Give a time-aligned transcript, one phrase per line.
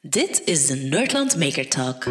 [0.00, 2.06] Dit is de Nerdland Maker Talk.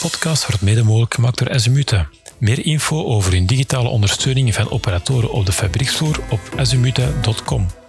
[0.00, 2.06] Podcast wordt mede mogelijk gemaakt door Azimute.
[2.38, 7.79] Meer info over hun digitale ondersteuning van operatoren op de fabrieksvloer op azimute.com.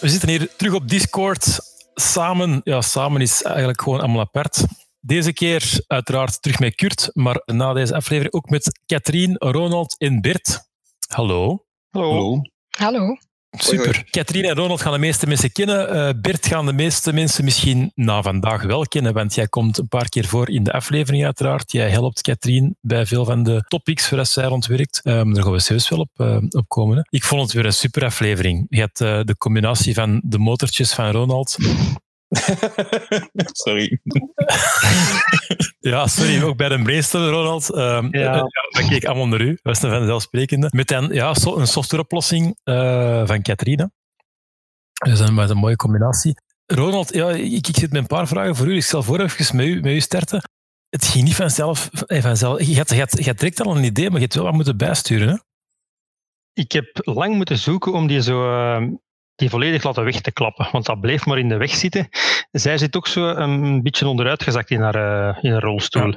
[0.00, 1.58] We zitten hier terug op Discord.
[1.94, 4.64] Samen, ja, samen is eigenlijk gewoon allemaal apart.
[5.00, 10.20] Deze keer uiteraard terug met Kurt, maar na deze aflevering ook met Katrien, Ronald en
[10.20, 10.68] Bert.
[11.08, 11.64] Hallo.
[11.90, 12.40] Hallo.
[12.78, 13.16] Hallo.
[13.56, 14.04] Super.
[14.10, 15.96] Katrien en Ronald gaan de meeste mensen kennen.
[15.96, 19.88] Uh, Bert gaan de meeste mensen misschien na vandaag wel kennen, want jij komt een
[19.88, 21.72] paar keer voor in de aflevering uiteraard.
[21.72, 25.00] Jij helpt Katrien bij veel van de topics waar zij rondwerkt.
[25.04, 26.36] Um, daar gaan we zelfs wel op, uh,
[26.68, 26.96] komen.
[26.96, 27.02] Hè.
[27.08, 28.66] Ik vond het weer een super aflevering.
[28.68, 31.56] Je hebt uh, de combinatie van de motortjes van Ronald
[33.64, 34.00] sorry.
[35.78, 37.74] ja, sorry, ook bij de brainstorm, Ronald.
[37.74, 38.34] Um, ja.
[38.34, 38.48] ja.
[38.68, 39.48] dat keek allemaal naar u.
[39.48, 40.68] Dat was een vanzelfsprekende.
[40.70, 43.90] Met een, ja, een softwareoplossing uh, van Katrina.
[44.92, 46.34] Dus dat is een mooie combinatie.
[46.66, 48.76] Ronald, ja, ik, ik zit met een paar vragen voor u.
[48.76, 50.42] Ik zal voor even met u, met u starten.
[50.88, 51.88] Het ging niet vanzelf.
[52.06, 52.62] vanzelf.
[52.62, 54.54] Je, had, je, had, je had direct al een idee, maar je hebt wel wat
[54.54, 55.28] moeten bijsturen.
[55.28, 55.36] Hè?
[56.52, 58.88] Ik heb lang moeten zoeken om die zo uh,
[59.36, 60.68] die volledig laten weg te klappen.
[60.72, 62.08] Want dat bleef maar in de weg zitten.
[62.50, 66.14] Zij zit ook zo een beetje onderuitgezakt in haar, uh, in haar rolstoel.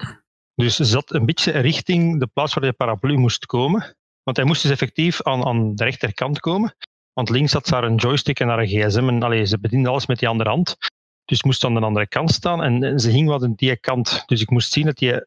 [0.56, 3.95] Dus ze zat een beetje richting de plaats waar de paraplu moest komen.
[4.23, 6.75] Want hij moest dus effectief aan, aan de rechterkant komen.
[7.14, 9.08] Want links had ze haar een joystick en haar gsm.
[9.08, 10.78] En allee, ze bediende alles met die andere hand.
[11.25, 12.64] Dus moest aan de andere kant staan.
[12.64, 14.23] En, ze hing wat aan die kant.
[14.25, 15.25] Dus ik moest zien dat hij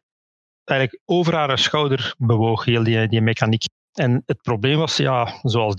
[0.63, 3.63] eigenlijk over haar schouder bewoog, heel die, die mechaniek.
[3.93, 5.75] En het probleem was, ja, zoals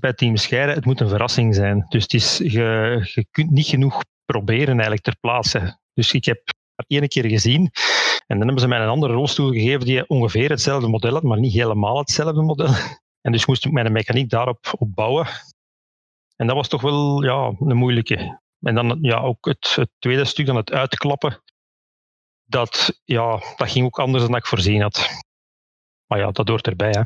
[0.00, 1.86] bij Team Scheiden, het moet een verrassing zijn.
[1.88, 5.78] Dus het is, je, kunt niet genoeg proberen eigenlijk ter plaatse.
[5.94, 6.40] Dus ik heb
[6.74, 7.70] het ene keer gezien
[8.26, 11.38] en dan hebben ze mij een andere rolstoel gegeven die ongeveer hetzelfde model had, maar
[11.38, 12.74] niet helemaal hetzelfde model.
[13.20, 15.26] En dus moest ik mijn mechaniek daarop op bouwen.
[16.36, 18.40] En dat was toch wel ja, een moeilijke.
[18.60, 21.42] En dan ja, ook het, het tweede stuk, dan het uitklappen.
[22.44, 25.08] Dat, ja, dat ging ook anders dan ik voorzien had.
[26.06, 26.90] Maar ja, dat hoort erbij.
[26.90, 27.02] Hè.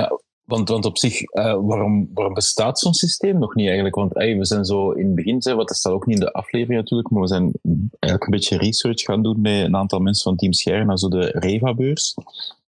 [0.00, 0.18] Ja,
[0.58, 3.94] want, op zich, uh, waarom, waarom bestaat zo'n systeem nog niet eigenlijk?
[3.94, 6.80] Want we zijn zo in het begin, wat dat staat ook niet in de aflevering
[6.80, 10.36] natuurlijk, maar we zijn eigenlijk een beetje research gaan doen met een aantal mensen van
[10.36, 12.14] Team Scherm naar zo de Reva-beurs.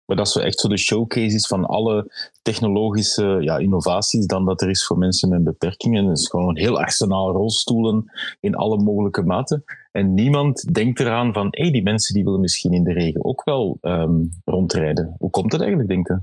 [0.05, 2.11] Maar dat is zo echt zo de showcases van alle
[2.41, 6.05] technologische ja, innovaties dan dat er is voor mensen met beperkingen.
[6.05, 9.63] Het is gewoon een heel arsenaal rolstoelen in alle mogelijke maten.
[9.91, 13.25] En niemand denkt eraan van, hé, hey, die mensen die willen misschien in de regen
[13.25, 15.15] ook wel um, rondrijden.
[15.17, 16.19] Hoe komt dat eigenlijk, denk je?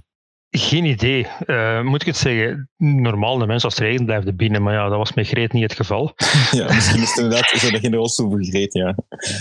[0.50, 1.26] Geen idee.
[1.46, 2.70] Uh, moet ik het zeggen?
[2.76, 5.62] Normaal, de mensen als het regent blijven binnen, maar ja, dat was met Greet niet
[5.62, 6.14] het geval.
[6.50, 8.94] ja, misschien is het inderdaad zo dat je in de rolstoel voor Greet, ja.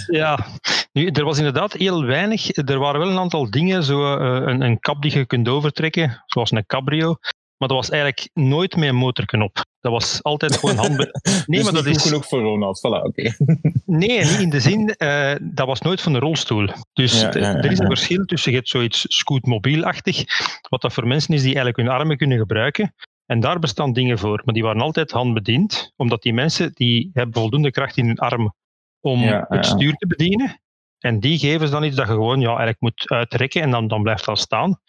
[0.07, 0.45] Ja,
[0.91, 2.55] nu, er was inderdaad heel weinig.
[2.55, 6.23] Er waren wel een aantal dingen, zo uh, een, een kap die je kunt overtrekken,
[6.25, 7.15] zoals een cabrio.
[7.57, 9.65] Maar dat was eigenlijk nooit met een motorknop.
[9.87, 10.97] Dat was altijd gewoon hand.
[11.45, 12.79] Nee, dus maar dat is genoeg voor Ronald.
[12.79, 13.35] Voilà, oké.
[13.85, 16.69] Nee, niet in de zin, uh, dat was nooit van de rolstoel.
[16.93, 20.23] Dus ja, ja, er is een verschil tussen je hebt zoiets scootmobielachtig,
[20.69, 22.93] wat dat voor mensen is die eigenlijk hun armen kunnen gebruiken.
[23.25, 27.41] En daar bestaan dingen voor, maar die waren altijd handbediend, omdat die mensen die hebben
[27.41, 28.53] voldoende kracht in hun arm
[28.99, 30.61] om het stuur te bedienen.
[30.99, 33.87] En die geven ze dan iets dat je gewoon ja, eigenlijk moet uitrekken en dan,
[33.87, 34.79] dan blijft dat staan.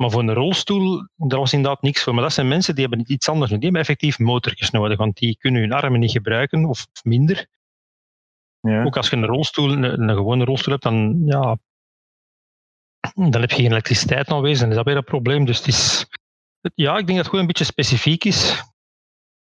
[0.00, 2.14] Maar voor een rolstoel, daar was inderdaad niks voor.
[2.14, 3.64] Maar dat zijn mensen die hebben iets anders nodig.
[3.64, 7.46] Die hebben effectief motorjes nodig, want die kunnen hun armen niet gebruiken, of minder.
[8.60, 8.84] Ja.
[8.84, 11.58] Ook als je een rolstoel, een, een, gewone rolstoel hebt, dan, ja,
[13.14, 15.44] dan heb je geen elektriciteit aanwezig en is dat weer een probleem.
[15.44, 16.06] Dus het is,
[16.74, 18.62] ja, ik denk dat het gewoon een beetje specifiek is.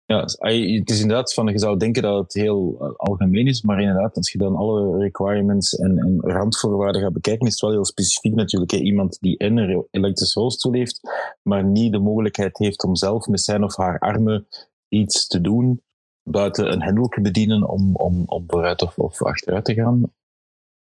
[0.05, 3.79] Ja, het is inderdaad van, je zou denken dat het heel eh, algemeen is, maar
[3.81, 7.85] inderdaad, als je dan alle requirements en, en randvoorwaarden gaat bekijken, is het wel heel
[7.85, 8.71] specifiek natuurlijk.
[8.71, 8.77] Hè.
[8.77, 10.99] Iemand die een elektrische rolstoel heeft,
[11.41, 14.47] maar niet de mogelijkheid heeft om zelf met zijn of haar armen
[14.87, 15.81] iets te doen,
[16.23, 20.11] buiten een hendel te bedienen om, om, om vooruit of, of achteruit te gaan.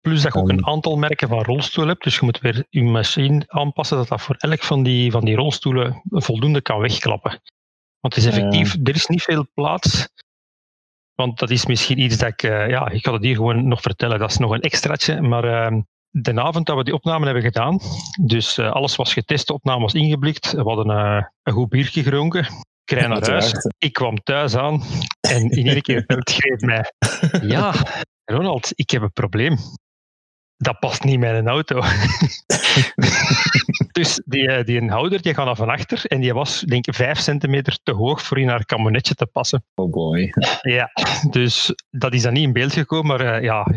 [0.01, 2.83] Plus dat je ook een aantal merken van rolstoel hebt, dus je moet weer je
[2.83, 7.41] machine aanpassen dat dat voor elk van die, van die rolstoelen voldoende kan wegklappen.
[7.99, 10.09] Want het is effectief, er is niet veel plaats.
[11.13, 13.81] Want dat is misschien iets dat ik, uh, ja, ik ga het hier gewoon nog
[13.81, 15.21] vertellen, dat is nog een extraatje.
[15.21, 17.79] Maar uh, de avond dat we die opname hebben gedaan,
[18.21, 20.89] dus uh, alles was getest, de opname was ingeblikt, we hadden
[21.43, 22.45] een goed biertje gedronken,
[22.85, 24.83] ik rijd naar huis, ik kwam thuis aan
[25.21, 26.91] en in één keer belt Greet mij.
[27.49, 27.73] Ja,
[28.25, 29.57] Ronald, ik heb een probleem.
[30.57, 31.75] Dat past niet met een auto.
[33.91, 36.95] dus die, eh, die houder die gaat naar van achter en die was denk ik
[36.95, 39.65] vijf centimeter te hoog voor in haar kamonetje te passen.
[39.75, 40.33] Oh boy.
[40.61, 40.89] Ja,
[41.29, 43.67] dus dat is dan niet in beeld gekomen, maar uh, ja,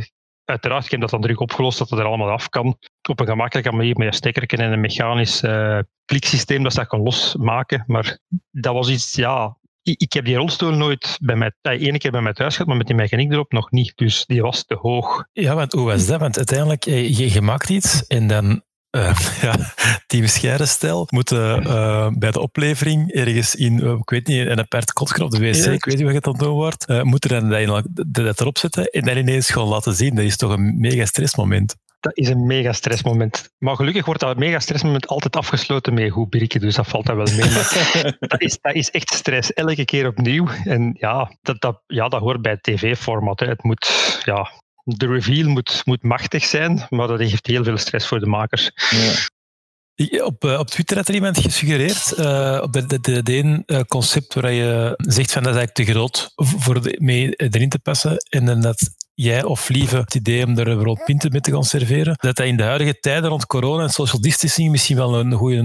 [0.45, 2.79] uiteraard, ik heb dat dan terug opgelost dat het er allemaal af kan.
[3.09, 6.89] Op een gemakkelijke manier met een stekkerken en een mechanisch uh, kliksysteem dat ze dat
[6.89, 7.85] kan losmaken.
[7.87, 8.19] Maar
[8.51, 9.57] dat was iets, ja,
[9.97, 12.77] ik heb die rolstoel nooit bij mij, eh, één keer bij mij thuis gehad, maar
[12.77, 13.93] met die mechaniek erop nog niet.
[13.97, 15.25] Dus die was te hoog.
[15.33, 16.21] Ja, want hoe was dat?
[16.21, 19.75] Want uiteindelijk, je, je maakt iets en dan uh, ja,
[20.07, 24.93] Team Scheidenstel moeten uh, bij de oplevering ergens in, uh, ik weet niet, een apart
[24.93, 25.71] kotje op de wc, ja.
[25.71, 29.05] ik weet niet wat het dan doen wordt, moeten dan dat, dat erop zetten en
[29.05, 30.15] dan ineens gewoon laten zien.
[30.15, 31.77] Dat is toch een mega stressmoment.
[32.01, 33.51] Dat is een mega stressmoment.
[33.59, 37.17] Maar gelukkig wordt dat mega stressmoment altijd afgesloten met goed brieken, dus dat valt dan
[37.17, 37.51] wel mee.
[37.51, 40.49] Maar dat, is, dat is echt stress, elke keer opnieuw.
[40.65, 43.41] En ja, dat, dat, ja, dat hoort bij het tv-format.
[43.41, 44.51] Het moet, ja,
[44.85, 48.71] de reveal moet, moet machtig zijn, maar dat geeft heel veel stress voor de makers.
[48.91, 50.25] Ja.
[50.25, 53.81] Op, op Twitter had er iemand gesuggereerd, uh, op de, de, de, de een uh,
[53.81, 57.79] concept waar je zegt van dat is eigenlijk te groot voor de, mee erin te
[57.79, 58.91] passen en dan dat
[59.23, 62.57] jij of Lieve het idee om er bijvoorbeeld pinten mee te conserveren, dat dat in
[62.57, 65.63] de huidige tijden rond corona en social distancing misschien wel een goede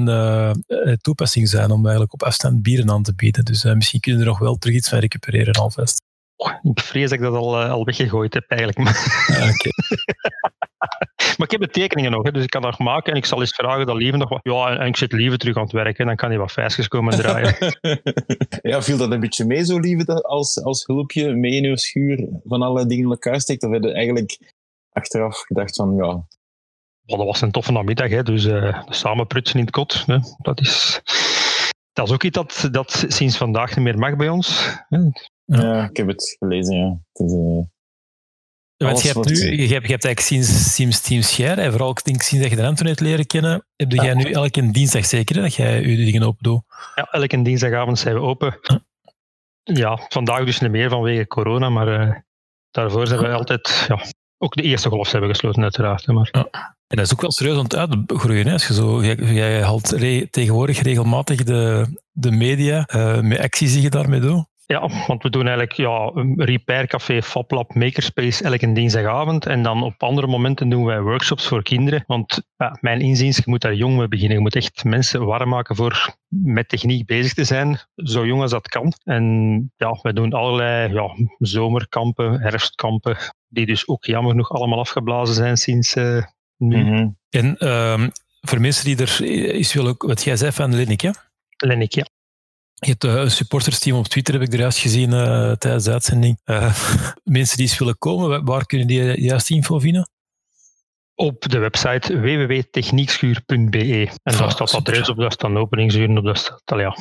[0.68, 3.46] uh, toepassing zijn om eigenlijk op afstand bieren aan te bieden.
[3.46, 6.02] Dus misschien kunnen we er nog wel terug iets van recupereren alvast.
[6.62, 8.80] Ik vrees dat ik dat al, uh, al weggegooid heb, eigenlijk.
[9.28, 9.72] Ja, okay.
[11.38, 13.40] maar ik heb de tekeningen nog, hè, dus ik kan dat maken en ik zal
[13.40, 14.40] eens vragen dat Lieve nog wat...
[14.44, 17.18] Ja, en ik zit Lieve terug aan het werken, dan kan hij wat feestjes komen
[17.18, 17.56] draaien.
[18.72, 22.28] ja, viel dat een beetje mee, zo Lieve, als, als hulpje mee in uw schuur
[22.44, 23.64] van alle dingen in elkaar steekt?
[23.64, 24.40] Of heb je eigenlijk
[24.92, 26.26] achteraf gedacht van, ja...
[27.06, 30.60] Dat was een toffe namiddag, hè, dus uh, samen prutsen in het kot, hè, dat
[30.60, 31.02] is...
[31.94, 34.78] Dat is ook iets dat, dat sinds vandaag niet meer mag bij ons.
[35.46, 37.00] Ja, ja ik heb het gelezen, ja.
[37.14, 37.64] Het is, uh,
[38.78, 41.90] Want je, hebt nu, je, hebt, je hebt eigenlijk sinds, sinds Team Scher, en vooral
[41.90, 44.04] ik denk sinds dat je de Antoinette leren kennen, heb ja.
[44.04, 46.64] jij nu elke dinsdag zeker dat jij je dingen open doet?
[46.96, 48.60] Ja, elke dinsdagavond zijn we open.
[49.64, 52.16] Ja, vandaag dus niet meer vanwege corona, maar uh,
[52.72, 53.86] daarvoor zijn we altijd...
[53.88, 54.06] Ja,
[54.38, 56.08] ook de eerste golf hebben we gesloten, uiteraard.
[56.08, 56.30] Maar.
[56.32, 56.76] Ja.
[56.88, 58.48] En dat is ook wel serieus aan het uitgroeien.
[58.48, 63.74] Als je zo, jij, jij haalt re, tegenwoordig regelmatig de, de media uh, met acties
[63.74, 64.46] die je daarmee doet.
[64.66, 69.46] Ja, want we doen eigenlijk ja, een Repair Café, FabLab, Makerspace elke dinsdagavond.
[69.46, 72.04] En dan op andere momenten doen wij workshops voor kinderen.
[72.08, 74.36] Want ja, mijn inziens, je moet daar jong mee beginnen.
[74.36, 78.52] Je moet echt mensen warm maken voor met techniek bezig te zijn, zo jong als
[78.52, 78.94] dat kan.
[79.04, 79.24] En
[79.76, 83.18] ja, wij doen allerlei ja, zomerkampen, herfstkampen,
[83.48, 86.24] die dus ook jammer genoeg allemaal afgeblazen zijn sinds uh,
[86.58, 86.84] nu.
[86.84, 87.18] Mm-hmm.
[87.30, 88.08] En uh,
[88.42, 89.22] voor mensen die er
[89.56, 91.10] is wil ook, wat jij zei van Lennik, hè?
[91.58, 92.06] Lennik, ja.
[92.86, 96.40] Je hebt een supportersteam op Twitter, heb ik er juist gezien uh, tijdens de uitzending.
[96.46, 96.76] Uh,
[97.24, 100.10] mensen die eens willen komen, waar kunnen die juist info vinden?
[101.16, 104.10] Op de website www.techniekschuur.be.
[104.24, 106.98] En daar staat adres op, daar staan openingsuren op, daar staat al ja.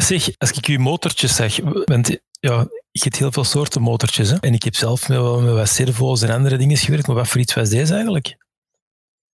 [0.00, 2.08] Zeg, als ik uw motortjes zeg, want
[2.40, 4.30] ja, je hebt heel veel soorten motortjes.
[4.30, 4.36] Hè?
[4.40, 7.40] En ik heb zelf met, met wat servo's en andere dingen gewerkt, maar wat voor
[7.40, 8.36] iets was deze eigenlijk?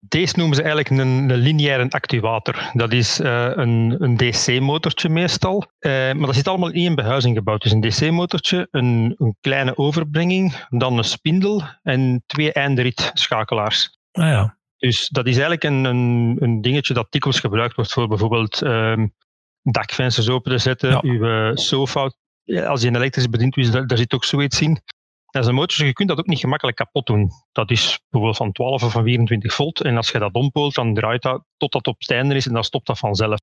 [0.00, 2.70] Deze noemen ze eigenlijk een, een lineaire actuator.
[2.72, 5.70] Dat is uh, een, een DC-motortje meestal.
[5.80, 7.62] Uh, maar dat zit allemaal in een behuizing gebouwd.
[7.62, 13.98] Dus een DC-motortje, een, een, kleine overbrenging, dan een spindel en twee eindritschakelaars.
[14.12, 14.56] Ah ja.
[14.76, 19.14] Dus dat is eigenlijk een, een, een dingetje dat dikwijls gebruikt wordt voor bijvoorbeeld um,
[19.62, 21.00] dakvensters open te zetten, ja.
[21.02, 22.12] uw sofa.
[22.66, 24.80] Als je een elektrisch bedient is, daar, daar zit ook zoiets in.
[25.30, 27.30] Dat is een motor, je kunt dat ook niet gemakkelijk kapot doen.
[27.52, 29.82] Dat is bijvoorbeeld van 12 of van 24 volt.
[29.82, 32.52] En als je dat ompoelt, dan draait dat totdat het op het einde is en
[32.52, 33.38] dan stopt dat vanzelf.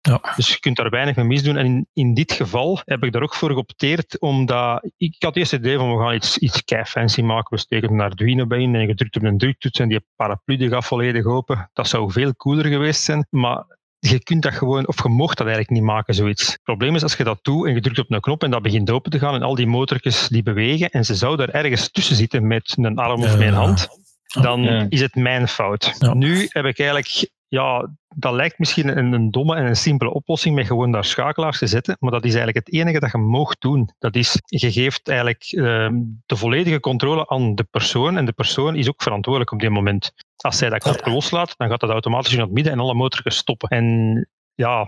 [0.00, 0.32] Ja.
[0.36, 1.56] Dus je kunt daar weinig mee misdoen.
[1.56, 5.50] En in, in dit geval heb ik daar ook voor geopteerd, omdat ik had eerst
[5.50, 7.56] het idee van we gaan iets, iets fancy maken.
[7.56, 10.56] We steken een Arduino bij in en je drukt op een druktoets en die paraplu
[10.56, 11.70] die gaat volledig open.
[11.72, 13.26] Dat zou veel cooler geweest zijn.
[13.30, 16.46] Maar je kunt dat gewoon, of je mocht dat eigenlijk niet maken, zoiets.
[16.46, 18.62] Het probleem is als je dat doet en je drukt op een knop en dat
[18.62, 21.90] begint open te gaan en al die motortjes die bewegen en ze zouden er ergens
[21.90, 23.88] tussen zitten met een arm of met een hand,
[24.26, 26.12] dan is het mijn fout.
[26.12, 30.54] Nu heb ik eigenlijk, ja, dat lijkt misschien een, een, domme en een simpele oplossing
[30.54, 33.60] met gewoon daar schakelaars te zetten, maar dat is eigenlijk het enige dat je mocht
[33.60, 33.90] doen.
[33.98, 35.88] Dat is, je geeft eigenlijk uh,
[36.26, 40.12] de volledige controle aan de persoon en de persoon is ook verantwoordelijk op dit moment.
[40.36, 43.32] Als zij dat knopje loslaat, dan gaat dat automatisch naar het midden en alle motoren
[43.32, 43.68] stoppen.
[43.68, 44.86] En ja,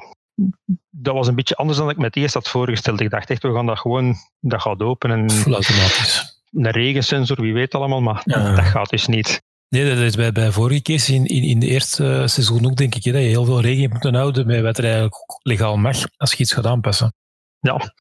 [0.91, 3.01] dat was een beetje anders dan ik met eerst had voorgesteld.
[3.01, 5.11] Ik dacht echt, we gaan dat gewoon, dat gaat open.
[5.11, 6.41] En automatisch.
[6.53, 8.55] Een regensensor, wie weet allemaal, maar ja.
[8.55, 9.43] dat gaat dus niet.
[9.73, 12.95] Nee, dat is bij, bij vorige keer in, in, in de eerste seizoen ook, denk
[12.95, 15.97] ik, hè, dat je heel veel rekening moet houden met wat er eigenlijk legaal mag
[16.17, 17.15] als je iets gaat aanpassen.
[17.59, 17.95] Ja,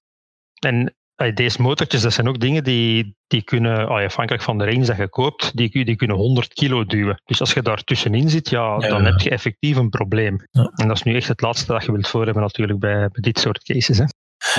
[0.60, 0.96] en
[1.34, 4.98] deze motortjes, dat zijn ook dingen die, die kunnen, ah, afhankelijk van de range dat
[4.98, 7.22] je koopt, die, die kunnen 100 kilo duwen.
[7.26, 9.12] Dus als je daar tussenin zit, ja, Ja, dan ja.
[9.12, 10.48] heb je effectief een probleem.
[10.52, 10.72] Ja.
[10.76, 13.22] En dat is nu echt het laatste dat je wilt voor hebben natuurlijk bij, bij
[13.22, 13.98] dit soort cases.
[13.98, 14.06] Hè.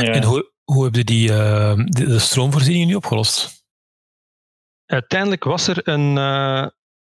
[0.03, 0.13] Ja.
[0.13, 3.65] En hoe, hoe heb je die, eh, de, de stroomvoorziening nu opgelost?
[4.87, 6.67] Uiteindelijk was er een, eh,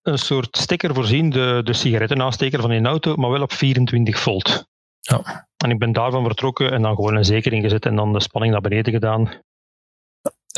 [0.05, 4.67] een soort stekker voorzien, de, de sigarettenaansteker van in auto, maar wel op 24 volt.
[4.99, 5.47] Ja.
[5.57, 8.53] En ik ben daarvan vertrokken en dan gewoon een zekering gezet en dan de spanning
[8.53, 9.29] naar beneden gedaan.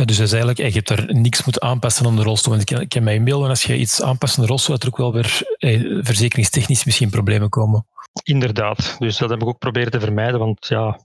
[0.06, 2.56] Dus dat is eigenlijk, eh, je hebt er niks moeten aanpassen aan de rolstoel.
[2.56, 4.98] Want ik kan mij inbeelden, als je iets aanpast aan de rolstoel, dat er ook
[4.98, 7.88] wel weer eh, verzekeringstechnisch misschien problemen komen.
[8.24, 8.96] Inderdaad.
[9.00, 11.00] Dus dat heb ik ook proberen te vermijden, want ja.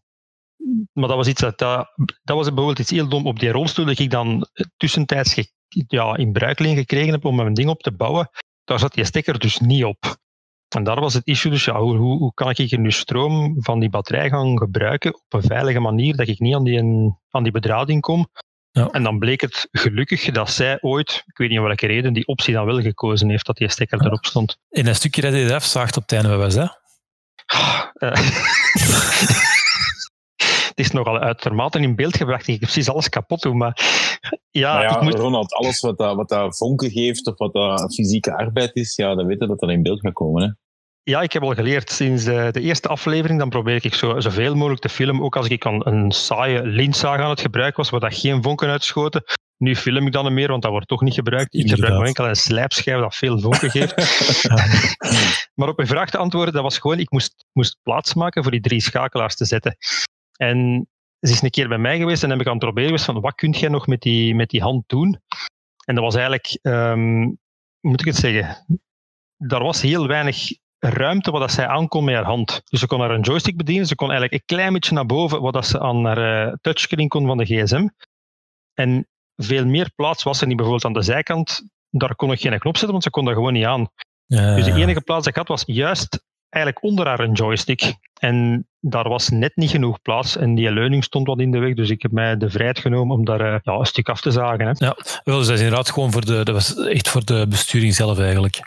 [0.92, 3.84] Maar dat was iets dat, dat, dat was bijvoorbeeld iets heel dom op die rolstoel
[3.84, 4.46] dat ik dan
[4.76, 5.34] tussentijds
[5.86, 8.30] ja, in bruikleen gekregen heb om mijn ding op te bouwen.
[8.64, 10.16] Daar zat die stekker dus niet op.
[10.68, 11.50] En daar was het issue.
[11.52, 15.14] Dus ja, hoe, hoe, hoe kan ik hier nu stroom van die batterij gaan gebruiken
[15.14, 16.78] op een veilige manier, dat ik niet aan die,
[17.30, 18.28] aan die bedrading kom?
[18.70, 18.88] Ja.
[18.88, 22.26] En dan bleek het gelukkig dat zij ooit, ik weet niet om welke reden, die
[22.26, 24.04] optie dan wel gekozen heeft, dat die stekker Ja.
[24.06, 24.58] erop stond.
[24.68, 26.80] In een stukje dat je eraf zaagt op het einde, was dat?
[27.94, 28.10] Eh,
[30.68, 32.46] het is nogal uitermate in beeld gebracht.
[32.46, 33.76] Ik heb precies alles kapot doen, maar
[34.50, 37.52] ja, Maar ja, ik moet, Ronald, alles wat dat, wat dat vonken geeft of wat
[37.52, 40.42] dat fysieke arbeid is, ja, dan weten dat dat in beeld gaat komen.
[40.42, 40.48] Hè.
[41.12, 44.54] ja, ik heb al geleerd sinds de, de eerste aflevering, dan probeer ik zo, zoveel
[44.54, 48.00] mogelijk te filmen, ook als ik aan een saaie lintzaag aan het gebruiken was, waar
[48.00, 49.24] dat geen vonken uitschoten.
[49.56, 51.54] Nu film ik dan niet meer, want dat wordt toch niet gebruikt.
[51.54, 51.98] Ik gebruik Inderdaad.
[51.98, 53.94] maar enkel een slijpschijf dat veel vonken geeft.
[55.54, 58.60] Maar op mijn vraag te antwoorden, dat was gewoon, ik moest, moest plaatsmaken voor die
[58.60, 59.76] drie schakelaars te zetten.
[60.36, 60.88] En
[61.26, 63.20] ze is een keer bij mij geweest en heb ik aan het proberen geweest van,
[63.20, 65.20] wat kun jij nog met die, met die hand doen?
[65.84, 67.36] En dat was eigenlijk, hoe
[67.80, 68.66] moet ik het zeggen,
[69.36, 70.48] daar was heel weinig
[70.78, 72.62] ruimte wat dat zij aankon met haar hand.
[72.64, 75.40] Dus ze kon haar een joystick bedienen, ze kon eigenlijk een klein beetje naar boven
[75.40, 77.88] wat dat ze aan haar eh, touchscreen kon van de gsm.
[78.74, 82.58] En veel meer plaats was er niet, bijvoorbeeld aan de zijkant, daar kon ik geen
[82.58, 83.88] knop zetten, want ze kon daar gewoon niet aan.
[84.26, 87.94] Ja, Dus de enige plaats dat ik had was juist eigenlijk onder haar een joystick.
[88.20, 91.74] En daar was net niet genoeg plaats en die leuning stond wat in de weg.
[91.74, 94.30] Dus ik heb mij de vrijheid genomen om daar eh, ja, een stuk af te
[94.30, 94.66] zagen.
[94.66, 94.72] Hè.
[95.24, 98.18] Wel, dus dat is inderdaad gewoon voor de, dat was echt voor de besturing zelf
[98.18, 98.60] eigenlijk.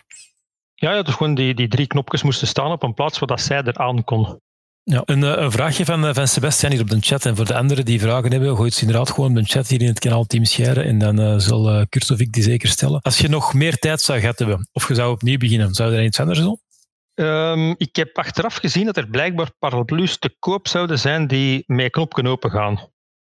[0.74, 3.42] Ja, ja, dus gewoon die, die drie knopjes moesten staan op een plaats waar dat
[3.42, 4.40] zij eraan kon.
[4.92, 5.02] Ja.
[5.06, 7.26] Een, eh, een vraagje van, eh, van Sebastian hier op de chat.
[7.26, 9.68] En voor de anderen die vragen hebben, gooi het ze inderdaad gewoon op de chat
[9.68, 10.82] hier in het kanaal Team Scheire.
[10.82, 13.02] En dan eh, zal eh Kurt of ik die zeker stellen.
[13.02, 15.96] Als je nog meer tijd zou gehad hebben, of je zou opnieuw beginnen, zou je
[15.96, 16.60] dan iets anders doen?
[17.16, 21.80] Ehm, ik heb achteraf gezien dat er blijkbaar paraplu's te koop zouden zijn die met
[21.86, 22.90] een knopje open gaan.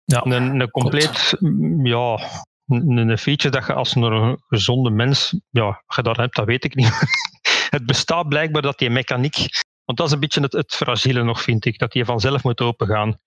[0.04, 2.20] Ja, Een, een compleet, mm, ja,
[2.68, 6.64] een, een feature dat je als een gezonde mens, ja, je dat hebt, dat weet
[6.64, 6.92] ik niet.
[7.76, 9.38] het bestaat blijkbaar dat die mechaniek,
[9.86, 12.62] want dat is een beetje het, het fragiele nog, vind ik, dat die vanzelf moet
[12.62, 13.20] opengaan.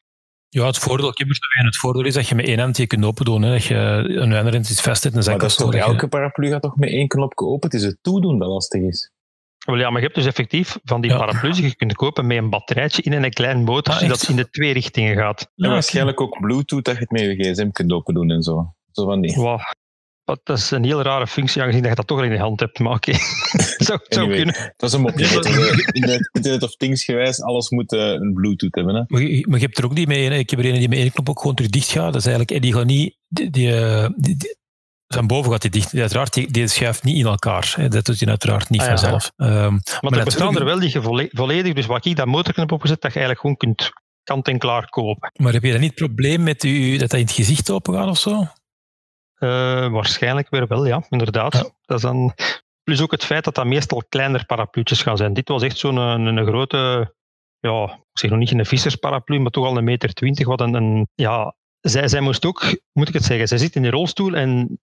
[0.49, 1.65] ja het voordeel, er.
[1.65, 3.43] Het voordeel is dat je met één hand je kunt open doen.
[3.43, 3.53] Hè.
[3.53, 6.63] Dat je een andere hand iets vastzet en Maar dat is toch, elke paraplu gaat
[6.63, 7.71] toch met één knopje open?
[7.71, 9.11] Het is het toedoen dat lastig is.
[9.65, 11.17] Wel ja, maar je hebt dus effectief van die Ja.
[11.19, 14.21] paraplu's die je kunt kopen met een batterijtje in en een klein motor, Ah, zodat
[14.21, 15.41] het in de twee richtingen gaat.
[15.41, 18.43] En Ja, waarschijnlijk ook Bluetooth, dat je het met je gsm kunt open doen en
[18.43, 18.75] zo.
[18.93, 19.35] Zo van die.
[19.35, 19.61] Wow.
[20.25, 22.39] Dat dat is een heel rare functie, aangezien dat je dat toch al in de
[22.39, 22.79] hand hebt.
[22.79, 23.13] Maar oké,
[23.87, 24.37] zou, zou Anyway.
[24.37, 24.55] kunnen.
[24.55, 25.25] Het was een mopje.
[25.27, 28.95] Ja, dat we Internet, of Things gewijs, alles moet eh, een Bluetooth hebben.
[28.95, 29.03] Hè?
[29.07, 30.29] Maar je, maar je hebt er ook die mee.
[30.31, 30.35] Hè.
[30.37, 32.13] Ik heb er een die met één knop ook gewoon terug dicht gaat.
[32.13, 33.17] Dat is eigenlijk, eh, die gaat niet.
[33.29, 34.37] Die, die, eh, die-
[35.15, 35.95] van boven gaat die dicht.
[35.95, 37.73] Uiteraard, die, die schuift niet in elkaar.
[37.77, 37.89] Hè.
[37.89, 38.97] Dat doet hij uiteraard niet Ah, ja.
[38.97, 39.31] vanzelf.
[39.37, 42.27] Ehm, Maar, er natuurlijk- bestaan er wel die je volle- volledig, dus wat ik dat
[42.27, 43.91] motorknop opgezet, dat je eigenlijk gewoon kunt
[44.23, 45.31] kant en klaar kopen.
[45.43, 47.95] maar heb je dan niet het probleem met u, dat dat in het gezicht open
[47.95, 48.47] gaat of zo?
[49.35, 51.53] Eh, waarschijnlijk weer wel, ja, inderdaad.
[51.55, 51.71] Ja.
[51.85, 52.35] Dat is dan...
[52.83, 55.33] Plus ook het feit dat dat meestal kleiner parapluutjes gaan zijn.
[55.33, 57.15] Dit was echt zo'n een, een grote,
[57.61, 60.47] ja, ik zeg nog niet een vissersparaplu, maar toch al een meter twintig.
[60.47, 63.83] Wat een, een, ja, zij, zij moest ook, moet ik het zeggen, zij zit in
[63.83, 64.79] de rolstoel en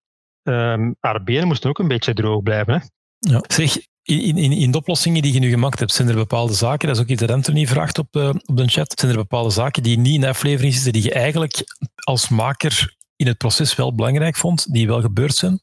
[0.49, 2.73] ehm, haar benen moesten ook een beetje droog blijven.
[2.73, 2.79] Hè.
[3.19, 3.43] Ja.
[3.47, 6.87] Zeg, in, in, in de oplossingen die je nu gemaakt hebt, zijn er bepaalde zaken,
[6.87, 9.49] dat is ook iets dat Anthony vraagt op, eh, op de chat, zijn er bepaalde
[9.49, 11.63] zaken die niet in de aflevering zitten, die je eigenlijk
[11.95, 15.61] als maker in het proces wel belangrijk vond, die wel gebeurd zijn?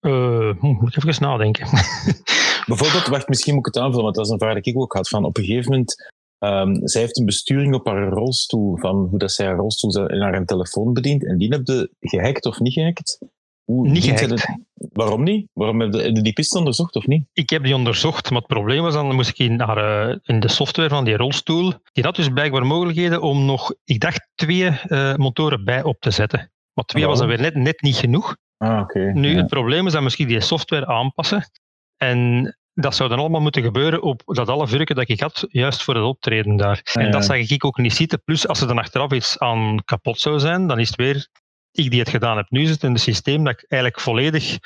[0.00, 1.68] Eh, hm, moet ik even nadenken.
[2.66, 4.92] Bijvoorbeeld, wacht, misschien moet ik het aanvullen, want dat is een vraag die ik ook
[4.92, 5.08] had.
[5.08, 9.18] Van op een gegeven moment, ehm, zij heeft een besturing op haar rolstoel, van hoe
[9.18, 11.26] dat zij haar rolstoel en haar telefoon bedient.
[11.26, 13.18] En die heb je gehackt of niet gehackt?
[13.64, 14.46] Hoe Niet gehackt.
[14.74, 15.48] Waarom niet?
[15.52, 17.26] Waarom heb je, heb je die piste onderzocht of niet?
[17.32, 20.40] Ik heb die onderzocht, maar het probleem was dan, moest ik in, haar, eh, in
[20.40, 24.66] de software van die rolstoel, die had dus blijkbaar mogelijkheden om nog, ik dacht, twee
[24.66, 26.52] eh, motoren bij op te zetten.
[26.72, 28.36] Maar twee was dan weer net, net niet genoeg.
[28.56, 29.12] Ah, oké.
[29.14, 29.36] Nu, Ja.
[29.36, 31.50] het probleem is dat misschien die software aanpassen.
[31.96, 35.82] En dat zou dan allemaal moeten gebeuren op dat alle vurken dat ik had, juist
[35.82, 36.80] voor het optreden daar.
[36.92, 38.22] En dat zag ik ook niet zitten.
[38.24, 41.28] Plus, als er dan achteraf iets aan kapot zou zijn, dan is het weer
[41.70, 42.50] ik die het gedaan heb.
[42.50, 44.58] Nu zit in het systeem dat ik eigenlijk volledig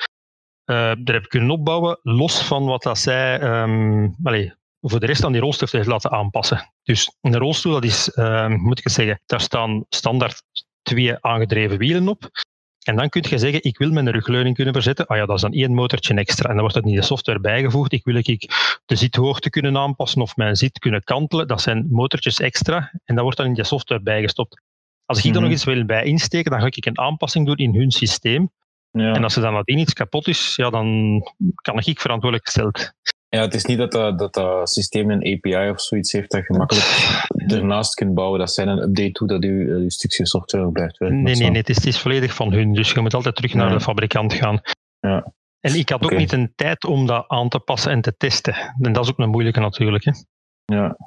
[0.65, 4.51] uh, er heb kunnen opbouwen, los van wat dat zij um, allez,
[4.81, 6.73] voor de rest aan die rolstoel heeft laten aanpassen.
[6.83, 10.43] Dus een rolstoel, dat is, uh, moet ik het zeggen, daar staan standaard
[10.81, 12.29] twee aangedreven wielen op.
[12.83, 15.07] En dan kun je zeggen, ik wil mijn rugleuning kunnen verzetten.
[15.07, 16.43] Ah ja, dat is dan één motortje extra.
[16.43, 17.91] En dan wordt het niet de software bijgevoegd.
[17.91, 18.51] Ik wil ik
[18.85, 21.47] de zithoogte kunnen aanpassen of mijn zit kunnen kantelen.
[21.47, 22.91] Dat zijn motortjes extra.
[23.05, 24.61] En dat wordt dan in de software bijgestopt.
[25.05, 25.39] Als ik mm -hmm.
[25.39, 28.51] er nog iets wil bij insteken, dan ga ik een aanpassing doen in hun systeem.
[28.91, 29.13] Ja.
[29.13, 31.21] En als er dan nadien iets kapot is, ja, dan
[31.55, 32.93] kan ik verantwoordelijk gesteld.
[33.29, 36.39] Ja, het is niet dat dat, dat, dat systeem een API of zoiets heeft dat
[36.39, 36.85] je gemakkelijk
[37.47, 38.39] ernaast kunt bouwen.
[38.39, 41.21] Dat zijn een update toe dat je, je stukje software blijft werken.
[41.21, 42.73] Nee, nee, nee het, is, het is volledig van hun.
[42.73, 44.61] Dus je moet altijd terug naar de fabrikant gaan.
[44.99, 45.33] Ja.
[45.59, 48.55] En ik had ook niet een tijd om dat aan te passen en te testen.
[48.79, 50.03] En dat is ook een moeilijke natuurlijk.
[50.03, 50.11] Hè.
[50.65, 50.97] Ja.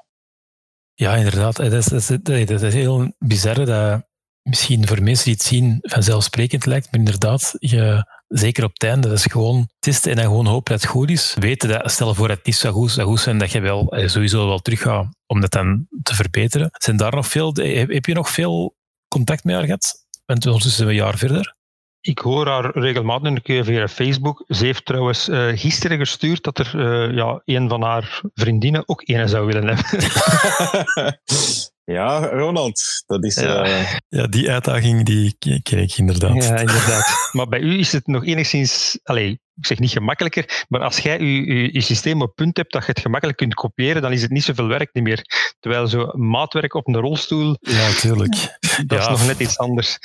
[0.95, 1.57] Ja, inderdaad.
[1.57, 4.07] Dat is, dat is, dat is heel bizar dat
[4.43, 9.09] misschien voor mensen die het zien vanzelfsprekend lijkt, maar inderdaad, je, zeker op het einde,
[9.09, 11.37] dat is gewoon testen en dan gewoon hopen dat het goed is.
[11.39, 13.93] Weten dat, stel voor dat het niet zo goed, zo goed zijn, dat je wel
[13.93, 16.69] eh, sowieso wel terug gaat om dat dan te verbeteren.
[16.73, 18.77] Zijn daar nog veel, heb je nog veel
[19.09, 20.07] contact mee haar gehad?
[20.27, 21.55] Want ondertussen zijn we een jaar verder.
[22.01, 24.45] Ik hoor haar regelmatig een keer via Facebook.
[24.49, 29.03] Ze heeft trouwens uh, gisteren gestuurd dat er uh, ja, een van haar vriendinnen ook
[29.05, 30.11] een zou willen hebben.
[31.85, 33.35] Ja, Ronald, dat is...
[33.35, 33.93] Ja, uh...
[34.09, 36.45] ja die uitdaging die ken ik inderdaad.
[36.45, 37.31] Ja, inderdaad.
[37.33, 38.99] maar bij u is het nog enigszins...
[39.03, 42.83] Allez, ik zeg niet gemakkelijker, maar als jij je, je, systeem op punt hebt dat
[42.83, 45.55] je het gemakkelijk kunt kopiëren, dan is het niet zoveel werk niet meer.
[45.61, 47.57] Terwijl zo maatwerk op een rolstoel...
[47.61, 48.59] Ja, natuurlijk.
[48.87, 49.99] Dat ja, is nog net iets anders.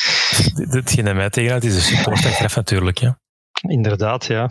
[0.70, 2.98] Hetgeen mij tegenhoudt is de support natuurlijk.
[2.98, 3.20] Ja.
[3.68, 4.50] Inderdaad, ja.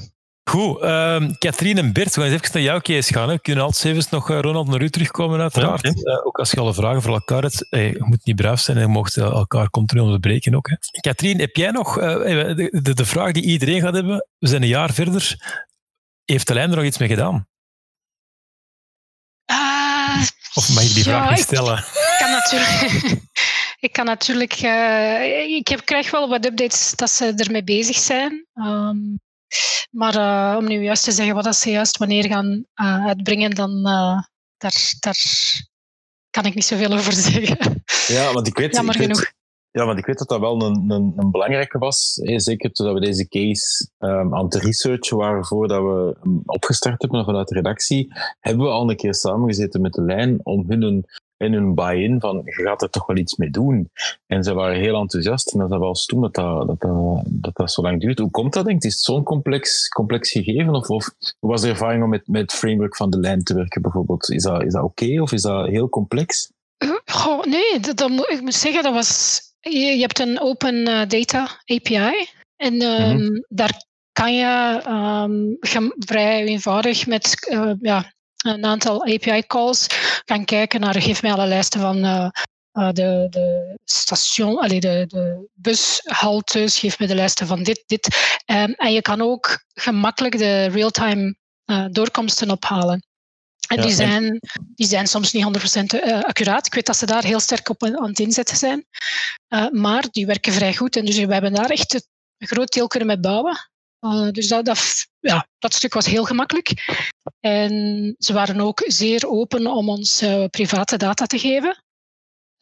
[0.51, 3.29] Goed, uh, Katrien en Bert, we gaan eens even naar jouw case gaan.
[3.29, 3.39] Hè.
[3.39, 5.83] Kunnen altijd even nog uh, Ronald naar u terugkomen, uiteraard.
[5.83, 6.15] Ja, okay.
[6.15, 7.67] uh, ook als je alle vragen voor elkaar hebt.
[7.71, 10.69] Hey, je moet niet braaf zijn, je mocht elkaar continu onderbreken ook.
[10.69, 10.77] Hè.
[11.01, 14.27] Katrien, heb jij nog uh, de, de, de, vraag die iedereen gaat hebben?
[14.39, 15.37] We zijn een jaar verder.
[16.25, 17.49] Heeft de lijn er nog iets mee gedaan?
[20.55, 21.79] of mag je die vraag niet stellen?
[22.19, 23.21] Ik kan natuurlijk...
[23.81, 24.53] ik kan natuurlijk...
[25.49, 28.47] ik heb, krijg wel wat updates dat ze ermee bezig zijn.
[28.55, 29.19] Um,
[29.91, 33.71] maar uh, om nu juist te zeggen wat ze juist wanneer gaan uh, uitbrengen, dan
[33.71, 34.21] uh,
[34.57, 35.21] daar, daar
[36.31, 37.85] kan ik niet zoveel over zeggen.
[38.07, 39.21] Ja, want ik weet, Jammer ik genoeg.
[39.21, 39.35] Weet,
[39.71, 42.13] ja, want ik weet dat dat wel een, een, een belangrijke was.
[42.37, 46.17] Zeker toen we deze case um, aan het researchen waren voordat we
[46.47, 50.65] opgestart hebben vanuit de redactie, hebben we al een keer samengezeten met de lijn om
[50.69, 53.91] hun een in hun buy-in van je gaat er toch wel iets mee doen.
[54.27, 57.73] En ze waren heel enthousiast en dat was wel toen dat dat, dat, dat, dat,
[57.73, 58.19] zo lang duurt.
[58.19, 58.89] Hoe komt dat, denk je?
[58.89, 60.75] Is het zo'n complex, complex gegeven?
[60.75, 63.55] Of, of hoe was de ervaring om met, met het framework van de lijn te
[63.55, 64.31] werken bijvoorbeeld?
[64.31, 66.51] Is dat, is dat oké okay, of is dat heel complex?
[67.05, 71.49] Goh, nee, dat, dat, ik moet zeggen, dat was, je, je hebt een open data
[71.65, 73.45] API en um, mm -hmm.
[73.49, 75.57] daar kan je um,
[75.99, 78.13] vrij eenvoudig met uh, ja,
[78.45, 79.87] een aantal API-calls
[80.25, 82.29] gaan kijken naar, geef mij alle lijsten van uh,
[82.73, 88.07] de, de station, allee, de, de bushaltes, geef me de lijsten van dit, dit.
[88.47, 93.07] Um, en je kan ook gemakkelijk de real-time uh, doorkomsten ophalen.
[93.69, 94.41] En, ja, die, zijn,
[94.75, 96.67] die zijn soms niet 100% uh, accuraat.
[96.67, 98.87] Ik weet dat ze daar heel sterk op aan het inzetten zijn.
[99.49, 100.97] Uh, maar die werken vrij goed.
[100.97, 103.71] En dus we hebben daar echt een groot deel kunnen mee bouwen.
[104.07, 106.73] Uh, dus dat, dat, ja, dat stuk was heel gemakkelijk.
[107.41, 111.85] En ze waren ook zeer open om ons uh, private data te geven.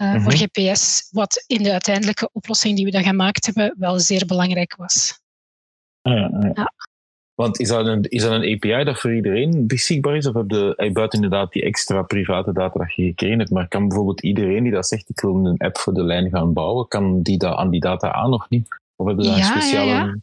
[0.03, 0.23] Uh, mm -hmm.
[0.23, 4.77] Voor GPS, wat in de uiteindelijke oplossing die we dan gemaakt hebben, wel zeer belangrijk
[4.77, 5.21] was.
[6.03, 6.73] Ah, ja, ja.
[7.35, 10.27] Want is dat, een, is dat een API dat voor iedereen beschikbaar is?
[10.27, 13.89] Of heb je buiten inderdaad die extra private data dat je gekregen hebt, maar kan
[13.89, 17.23] bijvoorbeeld iedereen die dat zegt, ik wil een app voor de lijn gaan bouwen, kan
[17.23, 18.81] die dat aan die data aan of niet?
[18.97, 19.91] Of heb je daar ja, een speciale...
[19.91, 20.17] Ja,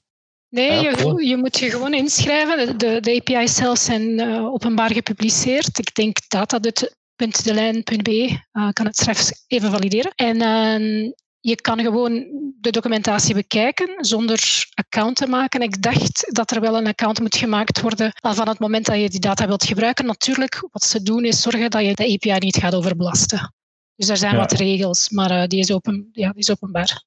[0.51, 2.77] Nee, je, je, moet je gewoon inschrijven.
[2.77, 5.79] De, de API's zelf zijn uh, openbaar gepubliceerd.
[5.79, 10.11] Ik denk data.delijn.be uh, kan het straks even valideren.
[10.15, 12.11] En uh, je kan gewoon
[12.59, 15.61] de documentatie bekijken zonder account te maken.
[15.61, 18.99] Ik dacht dat er wel een account moet gemaakt worden al van het moment dat
[18.99, 20.05] je die data wilt gebruiken.
[20.05, 23.53] Natuurlijk, wat ze doen is zorgen dat je de API niet gaat overbelasten.
[23.95, 24.39] Dus er zijn ja.
[24.39, 27.03] wat regels, maar die, is open, ja, die is openbaar.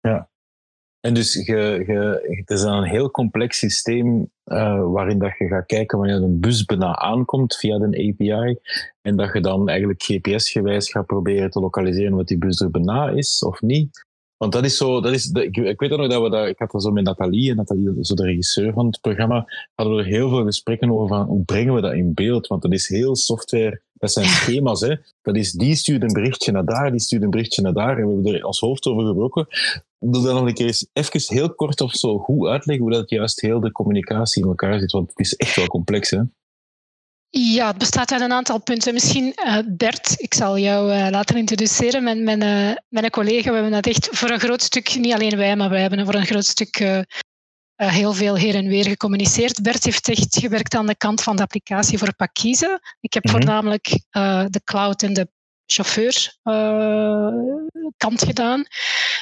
[0.00, 0.30] Ja,
[1.00, 5.98] en dus je, het is een heel complex systeem uh, waarin dat je gaat kijken
[5.98, 8.58] wanneer een bus bijna aankomt via de API
[9.02, 13.10] en dat je dan eigenlijk GPS-gewijs gaat proberen te lokaliseren wat die bus er bijna
[13.10, 14.08] is of niet.
[14.40, 16.58] Want dat is zo, dat is, de, ik, ik, weet nog dat we dat, ik
[16.58, 20.02] had dat zo met Nathalie, en Nathalie, zo de regisseur van het programma, hadden we
[20.02, 22.46] er heel veel gesprekken over van hoe brengen we dat in beeld?
[22.46, 24.96] Want dat is heel software, dat zijn schema's, hè.
[25.22, 28.06] Dat is, die stuurt een berichtje naar daar, die stuurt een berichtje naar daar, en
[28.06, 29.46] we hebben er als hoofd over gebroken.
[29.98, 33.10] Wil dan nog een keer eens even heel kort of zo goed uitleggen hoe dat
[33.10, 36.20] juist heel de communicatie in elkaar zit, want het is echt wel complex, hè.
[37.32, 38.92] Ja, het bestaat uit een aantal punten.
[38.92, 42.02] Misschien uh, Bert, ik zal jou uh, later introduceren.
[42.02, 45.36] Met mijn, uh, mijn collega, we hebben dat echt voor een groot stuk, niet alleen
[45.36, 47.04] wij, maar wij hebben voor een groot stuk
[47.76, 49.62] heel veel her en weer gecommuniceerd.
[49.62, 52.80] Bert heeft echt gewerkt aan de kant van de applicatie voor Pakize.
[53.00, 53.40] Ik heb mm -hmm.
[53.40, 54.00] voornamelijk
[54.52, 55.28] de cloud en de
[55.66, 56.38] chauffeur
[57.96, 58.66] kant gedaan.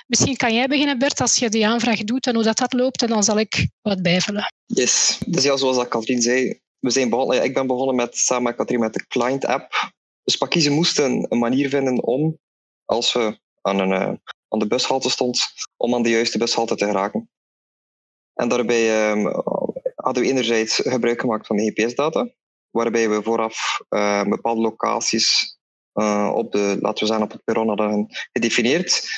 [0.06, 3.02] Misschien kan jij beginnen, Bert, als je die aanvraag doet en hoe dat, dat loopt,
[3.02, 4.52] en dan zal ik wat bijvullen.
[4.66, 8.56] Yes, dus ja, zoals Katrien zei, we zijn begonnen, ik ben begonnen met, samen met
[8.56, 9.92] Katrien met de client app.
[10.24, 12.38] Dus Pakiezen moesten een manier vinden om,
[12.84, 14.12] als we aan, een, uh,
[14.48, 17.30] aan de bushalte stond, om aan de juiste bushalte te geraken.
[18.34, 19.24] En daarbij um,
[19.94, 22.28] hadden we enerzijds gebruik gemaakt van de GPS-data,
[22.70, 25.58] waarbij we vooraf uh, bepaalde locaties
[25.94, 29.08] uh, op de, laten we zeggen, op het perron hadden gedefinieerd.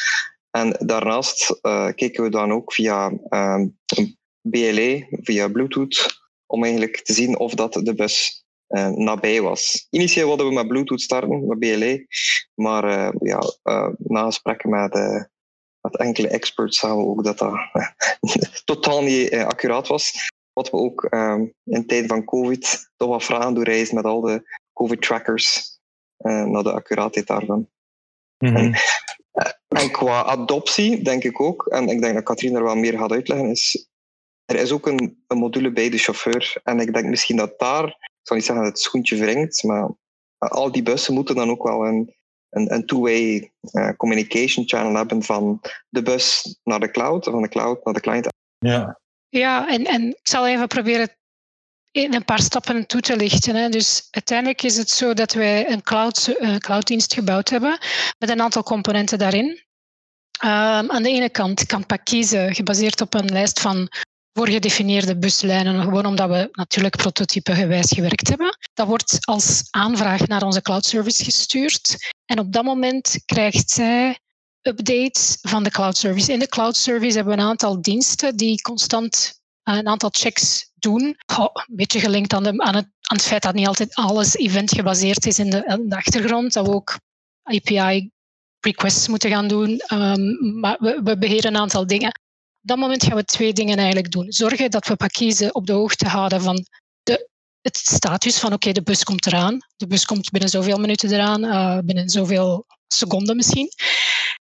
[0.51, 1.61] En daarnaast
[1.95, 6.20] keken we dan ook via een BLE, via Bluetooth,
[6.51, 9.87] om eigenlijk te zien of dat de bus uh, nabij was.
[9.91, 12.07] Initieel wilden we met Bluetooth starten, met BLE,
[12.55, 14.93] maar uh, ja, uh, na gesprekken met,
[15.81, 17.55] met enkele experts zagen we ook dat dat
[18.65, 20.29] totaal niet accuraat was.
[20.53, 21.05] Wat we ook
[21.65, 25.79] in tijden van COVID toch wat vragen doorreizen met al de COVID-trackers
[26.23, 27.69] naar de accuraatheid daarvan.
[28.39, 28.57] Mm -hmm.
[28.57, 28.75] en,
[29.69, 33.13] en qua adoptie denk ik ook, en ik denk dat Katrien er wel meer gaat
[33.13, 33.90] uitleggen, is
[34.51, 36.61] er is ook een, een, module bij de chauffeur.
[36.65, 39.89] En ik denk misschien dat daar, ik zal niet zeggen dat het schoentje wringt, maar
[40.39, 42.15] al die bussen moeten dan ook wel een,
[42.51, 47.49] een, een two-way uh, communication channel hebben van de bus naar de cloud, van de
[47.49, 48.29] cloud naar de client.
[48.59, 51.09] Ja, ja en, en ik zal even proberen
[51.91, 53.55] in een paar stappen toe te lichten.
[53.55, 53.69] Hè.
[53.69, 57.79] Dus uiteindelijk is het zo dat wij een cloud, uh, clouddienst gebouwd hebben
[58.19, 59.69] met een aantal componenten daarin.
[60.45, 63.89] Um, aan de ene kant kan PAC kiezen, gebaseerd op een lijst van
[64.33, 68.59] voorgedefinieerde buslijnen, gewoon omdat we natuurlijk prototype gewijs gewerkt hebben.
[68.75, 72.13] Dat wordt als aanvraag naar onze cloud service gestuurd.
[72.25, 74.19] En op dat moment krijgt zij
[74.63, 76.33] updates van de cloud service.
[76.33, 80.71] In de cloud service hebben we een aantal diensten die constant eh, een aantal checks
[80.75, 81.17] doen.
[81.27, 84.75] Een beetje gelinkt aan, de, aan, het, aan, het, feit dat niet altijd alles event
[84.75, 86.53] gebaseerd is in de, achtergrond.
[86.53, 86.99] Dat we ook
[87.43, 88.11] API
[88.61, 89.81] requests moeten gaan doen.
[89.93, 92.13] Um, maar we, we beheren een aantal dingen.
[92.63, 94.33] Op dat moment gaan we twee dingen eigenlijk doen.
[94.33, 96.67] Zorgen dat we op de hoogte houden van
[97.03, 97.29] de,
[97.61, 99.59] het status van oké, de bus komt eraan.
[99.77, 103.69] De bus komt binnen zoveel minuten eraan, uh, binnen zoveel seconden misschien.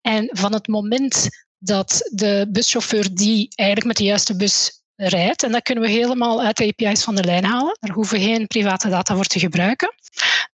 [0.02, 5.52] En van het moment dat de buschauffeur die eigenlijk met de juiste bus rijdt, en
[5.52, 8.48] dat kunnen we helemaal uit de API's van de lijn halen, daar hoeven we geen
[8.48, 9.94] private data voor te gebruiken,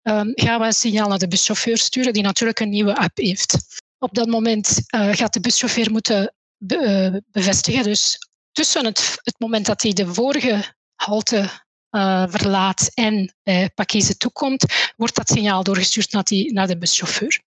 [0.02, 3.56] um, gaan we een signaal naar de buschauffeur sturen, die natuurlijk een nieuwe app heeft.
[3.98, 6.34] Op dat moment uh, gaat de buschauffeur moeten
[6.66, 7.82] be bevestigen.
[7.82, 8.18] Dus
[8.52, 11.50] tussen het, het moment dat hij de vorige halte
[11.90, 17.42] uh, verlaat en bij Pakize toekomt, wordt dat signaal doorgestuurd naar, die, naar de buschauffeur.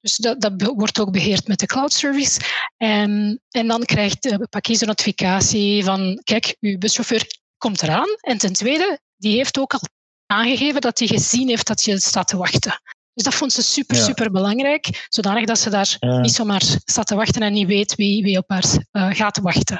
[0.00, 2.40] Dus dat, dat wordt ook beheerd met de cloud service.
[2.76, 7.26] En, en dan krijgt de Pakize notificatie van, kijk, uw buschauffeur
[7.58, 8.08] komt eraan.
[8.20, 9.80] En ten tweede, die heeft ook al
[10.26, 12.80] aangegeven dat hij gezien heeft dat je staat te wachten.
[13.14, 14.02] Dus dat vond ze super, ja.
[14.02, 15.06] super belangrijk.
[15.08, 16.20] Zodanig dat ze daar ja.
[16.20, 19.78] niet zomaar staat te wachten en niet weet wie, wie op haar uh, gaat wachten.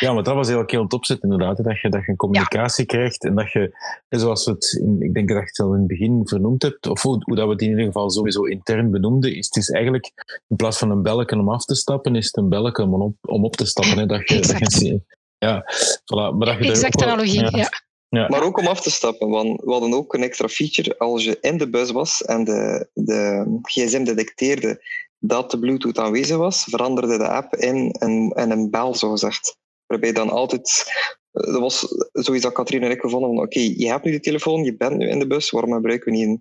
[0.00, 1.64] Ja, maar dat was heel heel topzet inderdaad.
[1.64, 2.96] Dat je, dat je een communicatie ja.
[2.96, 3.76] krijgt en dat je,
[4.08, 6.86] zoals we het, in, ik denk dat je het al in het begin vernoemd hebt,
[6.86, 9.70] of hoe, hoe dat we het in ieder geval sowieso intern benoemden, is het is
[9.70, 10.12] eigenlijk,
[10.48, 13.14] in plaats van een belletje om af te stappen, is het een belletje om op,
[13.20, 13.98] om op te stappen.
[13.98, 14.60] Hè, dat je, exact.
[14.60, 15.02] Dat je,
[15.38, 16.36] ja, voilà.
[16.36, 17.68] Maar dat je exact analogie, ja.
[18.10, 18.28] Ja.
[18.28, 20.98] Maar ook om af te stappen, want we hadden ook een extra feature.
[20.98, 24.84] Als je in de bus was en de, de gsm detecteerde
[25.18, 29.56] dat de Bluetooth aanwezig was, veranderde de app in een, in een bel, zogezegd.
[29.86, 30.84] Waarbij dan altijd...
[31.32, 34.20] Dat was zoiets dat Katrien en ik gevonden van oké, okay, je hebt nu de
[34.20, 36.40] telefoon, je bent nu in de bus, waarom gebruiken we niet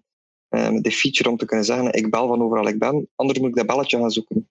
[0.49, 3.39] een, um, de feature om te kunnen zeggen ik bel van overal ik ben, anders
[3.39, 4.47] moet ik dat belletje gaan zoeken.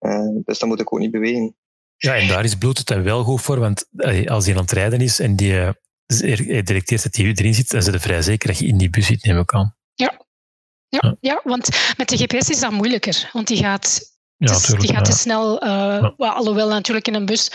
[0.00, 1.56] Uh, dus dan moet ik ook niet bewegen.
[1.96, 3.88] Ja, en daar is Bluetooth dan wel goed voor, want
[4.24, 5.74] als die aan het rijden is en die
[6.06, 8.78] dus hij detecteert dat hij erin zit, dan zijn ze vrij zeker dat je in
[8.78, 9.76] die bus zit, neem ik aan.
[9.94, 10.24] Ja.
[10.88, 11.16] Ja, ja.
[11.20, 13.30] ja want met de GPS is dat moeilijker.
[13.32, 14.00] Want die gaat,
[14.36, 15.68] ja, dus, die gaat te snel, uh,
[16.16, 16.28] ja.
[16.28, 17.50] alhoewel natuurlijk in een bus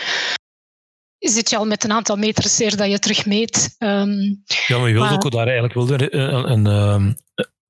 [1.18, 3.74] zit je al met een aantal meters zeer dat je terug meet.
[3.78, 7.16] Um, ja, maar je wilt maar, ook daar eigenlijk wel een, een, een,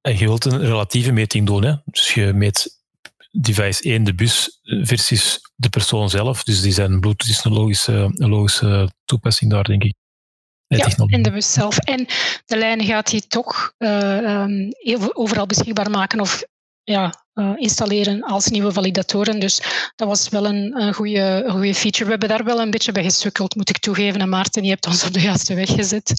[0.01, 1.65] een, je wilt een relatieve meting doen.
[1.65, 1.75] Hè?
[1.85, 2.81] Dus je meet
[3.31, 6.43] device 1, de bus, versus de persoon zelf.
[6.43, 9.95] Dus die zijn Bluetooth is een logische, een logische toepassing daar, denk ik.
[10.77, 11.79] Ja, in de bus zelf.
[11.79, 12.07] En
[12.45, 14.73] de lijn gaat hij toch uh, um,
[15.13, 16.45] overal beschikbaar maken of
[16.85, 19.41] ja, uh, installeren als nieuwe validatoren.
[19.41, 19.63] Dus
[19.97, 22.05] dat was wel een, een, goede, goede feature.
[22.05, 24.21] We hebben daar wel een beetje bij gesukkeld, moet ik toegeven.
[24.21, 26.13] En Maarten, je hebt ons op de juiste weg gezet.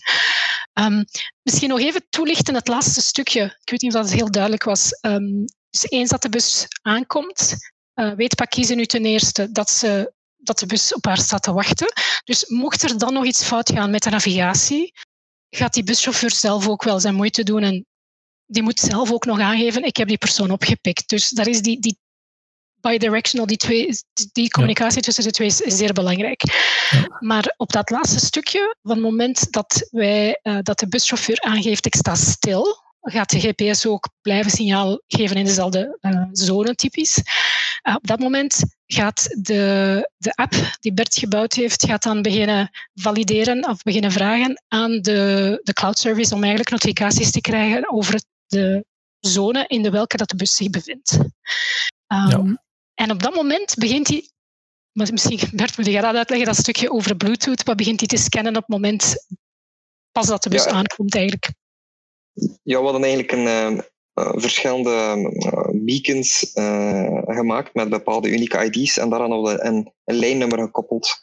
[0.80, 1.06] Um,
[1.42, 3.44] misschien nog even toelichten het laatste stukje.
[3.44, 5.00] Ik weet niet of dat heel duidelijk was.
[5.02, 7.56] Um, dus eens dat de bus aankomt,
[7.96, 10.14] uh, weet Pakise nu ten eerste dat, ze,
[10.44, 11.94] dat de bus op haar staat te wachten.
[12.24, 14.94] Dus mocht er dan nog iets fout gaan met de navigatie,
[15.50, 17.86] gaat die buschauffeur zelf ook wel zijn moeite doen en
[18.46, 21.10] die moet zelf ook nog aangeven, ik heb die persoon opgepikt.
[21.10, 21.98] Dus daar is die, die
[22.82, 23.90] bidirectional, die, twee,
[24.32, 26.42] die communicatie tussen de twee is zeer belangrijk.
[27.20, 31.86] Maar op dat laatste stukje, van het moment dat, wij, uh, dat de buschauffeur aangeeft,
[31.86, 37.22] ik sta stil, gaat de GPS ook blijven signaal geven in dezelfde uh, zone, typisch.
[37.88, 42.70] Uh, op dat moment gaat de, de app die Bert gebouwd heeft, gaat dan beginnen
[42.94, 48.22] valideren of beginnen vragen aan de, de cloud service om eigenlijk notificaties te krijgen over
[48.48, 48.86] de
[49.20, 51.12] zone in de welke dat de bus zich bevindt.
[51.14, 51.30] Um,
[52.08, 52.64] ja.
[52.94, 54.30] En op dat moment begint hij,
[54.92, 58.56] misschien Bert moet je dat uitleggen, dat stukje over Bluetooth, wat begint hij te scannen
[58.56, 59.26] op het moment
[60.12, 60.72] pas dat de bus ja.
[60.72, 61.54] aankomt eigenlijk.
[62.64, 63.80] Ja, we hadden eigenlijk een, uh,
[64.14, 70.60] verschillende uh, beacons uh, gemaakt met bepaalde unieke ID's en daaraan hadden een, een lijnnummer
[70.60, 71.16] gekoppeld.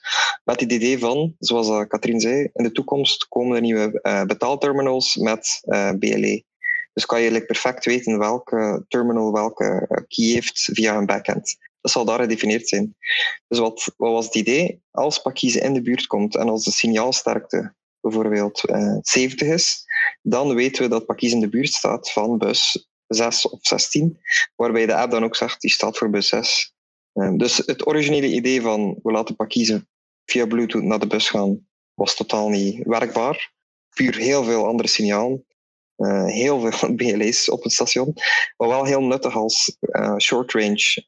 [0.44, 5.60] Met het idee van, zoals Katrien zei, in de toekomst komen er nieuwe betaalterminals met
[5.98, 6.44] BLE.
[6.92, 11.56] Dus kan je perfect weten welke terminal welke key heeft via een backend.
[11.80, 12.96] Dat zal daar gedefinieerd zijn.
[13.48, 14.82] Dus wat, wat was het idee?
[14.90, 19.84] Als Pakise in de buurt komt en als de signaalsterkte bijvoorbeeld uh, 70 is,
[20.22, 24.20] dan weten we dat Pakis in de buurt staat van bus 6 of 16,
[24.56, 26.74] waarbij de app dan ook zegt, die staat voor bus 6.
[27.14, 29.86] Uh, dus het originele idee van we laten Pakise
[30.24, 33.52] via Bluetooth naar de bus gaan, was totaal niet werkbaar.
[33.94, 35.44] Puur heel veel andere signalen.
[35.96, 38.12] Uh, heel veel BLA's op het station,
[38.56, 39.76] maar wel heel nuttig als
[40.18, 41.02] short-range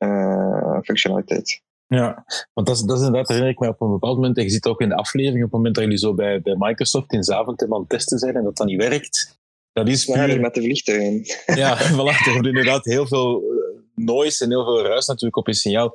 [0.85, 1.63] functionaliteit.
[1.95, 4.43] Ja, want dat is, dat is inderdaad, herinner ik mij op een bepaald moment, en
[4.43, 7.13] je ziet ook in de aflevering, op het moment dat jullie zo bij, bij Microsoft
[7.13, 9.41] in Zaventem aan het testen zijn en dat dat niet werkt,
[9.73, 10.41] dat is puur...
[10.41, 11.23] met de vliegtuigen.
[11.63, 13.43] Ja, voilà, er wordt inderdaad heel veel
[13.95, 15.95] noise en heel veel ruis natuurlijk op je signaal.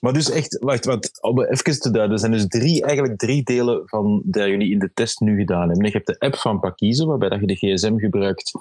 [0.00, 3.42] Maar dus echt, wacht, wat, om even te duiden, er zijn dus drie, eigenlijk drie
[3.42, 5.86] delen van dat jullie in de test nu gedaan hebben.
[5.86, 8.52] Je hebt de app van Pakise, waarbij dat je de gsm gebruikt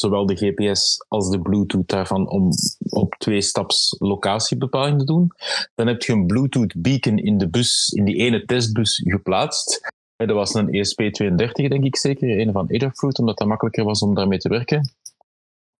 [0.00, 2.48] zowel de GPS als de Bluetooth daarvan om
[2.88, 5.32] op twee staps locatiebepaling te doen.
[5.74, 9.92] Dan heb je een Bluetooth beacon in de bus, in die ene testbus geplaatst.
[10.16, 14.14] Dat was een ESP32, denk ik zeker, een van Adafruit, omdat dat makkelijker was om
[14.14, 14.92] daarmee te werken.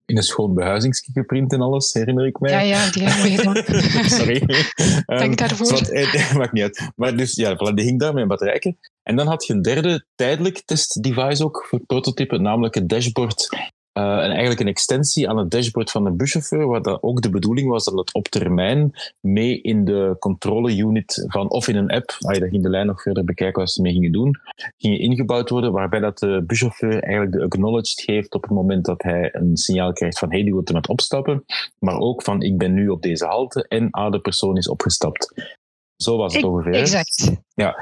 [0.04, 2.50] In een schoon behuizingskikkerprint en alles, herinner ik mij.
[2.50, 4.08] Ja, ja, die hebben we gedaan.
[4.08, 4.42] Sorry.
[5.06, 5.70] Dank um, daarvoor.
[5.70, 6.90] Wat, eh, maakt niet uit.
[6.96, 8.76] Maar dus, ja, die hing daar met een batterijke.
[9.02, 13.48] En dan had je een derde tijdelijk testdevice ook voor prototype, namelijk het dashboard
[13.92, 17.68] en eigenlijk een extensie aan het dashboard van de buschauffeur, waar dat ook de bedoeling
[17.68, 22.16] was dat het op termijn mee in de controle unit van, of in een app,
[22.18, 24.40] als je dat in de lijn nog verder bekijken wat ze mee gingen doen,
[24.76, 29.02] gingen ingebouwd worden, waarbij dat de buschauffeur eigenlijk de acknowledged geeft op het moment dat
[29.02, 31.44] hij een signaal krijgt van hey, die wordt er met opstappen,
[31.78, 35.58] maar ook van ik ben nu op deze halte en ah, de persoon is opgestapt.
[36.02, 36.74] Zo was het ongeveer.
[36.74, 37.30] Exact.
[37.54, 37.76] Ja.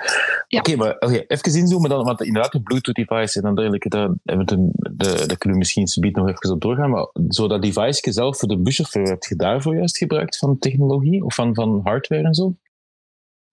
[0.46, 0.58] ja.
[0.58, 4.46] Oké, maar okay, even inzoomen dan, want inderdaad de Bluetooth-device en dan dergelijke, daar, daar,
[5.26, 8.48] daar kunnen we misschien subiet nog even op doorgaan, maar zo dat device zelf voor
[8.48, 12.54] de buschauffeur, heb je daarvoor juist gebruikt van technologie of van, van hardware en zo?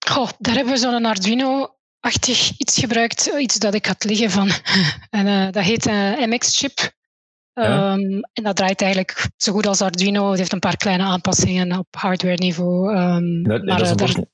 [0.07, 4.49] Goh, daar hebben we zo'n Arduino-achtig iets gebruikt, iets dat ik had liggen van.
[5.19, 6.93] en uh, dat heet een uh, MX-chip.
[7.53, 7.93] Ja.
[7.93, 10.29] Um, en dat draait eigenlijk zo goed als Arduino.
[10.29, 12.97] Het heeft een paar kleine aanpassingen op hardware niveau.
[12.97, 14.27] Um, dat, maar, dat is een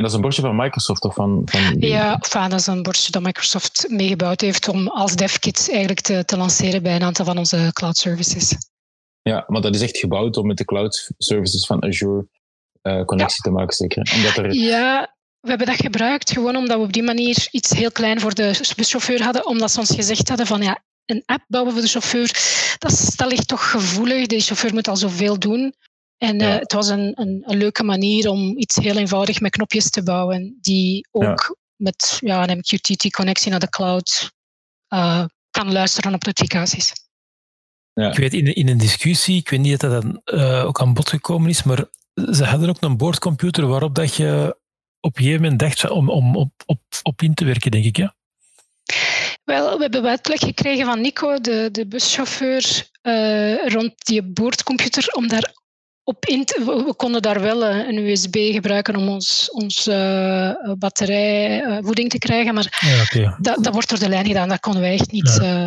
[0.00, 1.42] en dat is een bordje van Microsoft of van...
[1.44, 6.00] van Ja, enfin, dat is een bordje dat Microsoft meegebouwd heeft om als DevKit eigenlijk
[6.00, 8.56] te, te lanceren bij een aantal van onze cloud services.
[9.22, 12.26] Ja, maar dat is echt gebouwd om met de cloud services van Azure
[12.82, 13.50] uh, connectie ja.
[13.50, 14.12] te maken, zeker?
[14.14, 14.52] Omdat er...
[14.54, 18.34] Ja, we hebben dat gebruikt gewoon omdat we op die manier iets heel klein voor
[18.34, 21.88] de buschauffeur hadden, omdat ze ons gezegd hadden van ja, een app bouwen voor de
[21.88, 22.30] chauffeur,
[22.78, 24.26] dat, dat ligt toch gevoelig.
[24.26, 25.74] De chauffeur moet al zoveel doen.
[26.20, 26.54] En ja.
[26.54, 30.02] uh, het was een, een, een, leuke manier om iets heel eenvoudig met knopjes te
[30.02, 31.54] bouwen, die ook ja.
[31.76, 34.30] met ja, een MQTT-connectie naar de cloud
[34.88, 36.92] uh, kan luisteren op notificaties.
[37.92, 38.08] Ja.
[38.08, 40.94] Ik weet in, in een discussie, ik weet niet of dat dan uh, ook aan
[40.94, 44.56] bod gekomen is, maar ze hadden ook een boordcomputer waarop dat je
[45.00, 47.96] op een gegeven moment dacht om, om op, op, op in te werken, denk ik,
[47.96, 48.14] ja?
[49.44, 55.28] Wel, we hebben uitleg gekregen van Nico, de, de buschauffeur, uh, rond die boordcomputer, om
[55.28, 55.58] daar
[56.10, 62.18] op we konden daar wel eh, een USB gebruiken om ons, ons eh, batterijvoeding te
[62.18, 63.36] krijgen, maar Ja, oké.
[63.40, 64.48] dat, dat wordt door de lijn gedaan.
[64.48, 65.38] Dat konden wij echt niet.
[65.40, 65.66] Ja.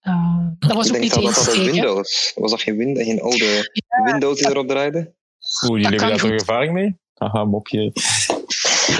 [0.00, 1.56] eh, dat was Ik ook denk niet dat de dat.
[1.72, 2.32] Windows.
[2.34, 3.70] Was dat geen, win geen oude
[4.04, 4.98] Windows die erop draaide?
[4.98, 6.96] Oeh, jullie hebben daar toch ervaring mee?
[7.14, 7.92] Haha, mopje.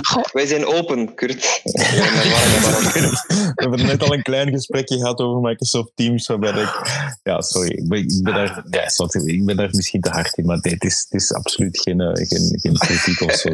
[0.03, 1.61] Goh, Wij zijn open, Kurt.
[1.63, 6.83] We hebben net al een klein gesprekje gehad over Microsoft Teams, waarbij ik...
[7.23, 7.71] Ja, sorry.
[7.71, 10.59] Ik ben, ik ben daar, ja, sorry, ik ben daar misschien te hard in, maar
[10.61, 13.49] het, is, het is absoluut geen, eh, geen, geen kritiek of zo.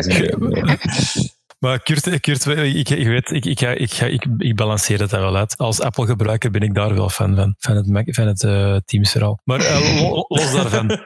[1.58, 5.10] Maar Kurt, Kurt ik, ik weet, ik, ik, ga, ik, ga, ik, ik balanceer het
[5.10, 5.56] daar wel uit.
[5.56, 9.40] Als Apple-gebruiker ben ik daar wel fan van, van het, Mac- van het eh, Teams-verhaal.
[9.44, 10.86] Maar eh, lo- los daarvan,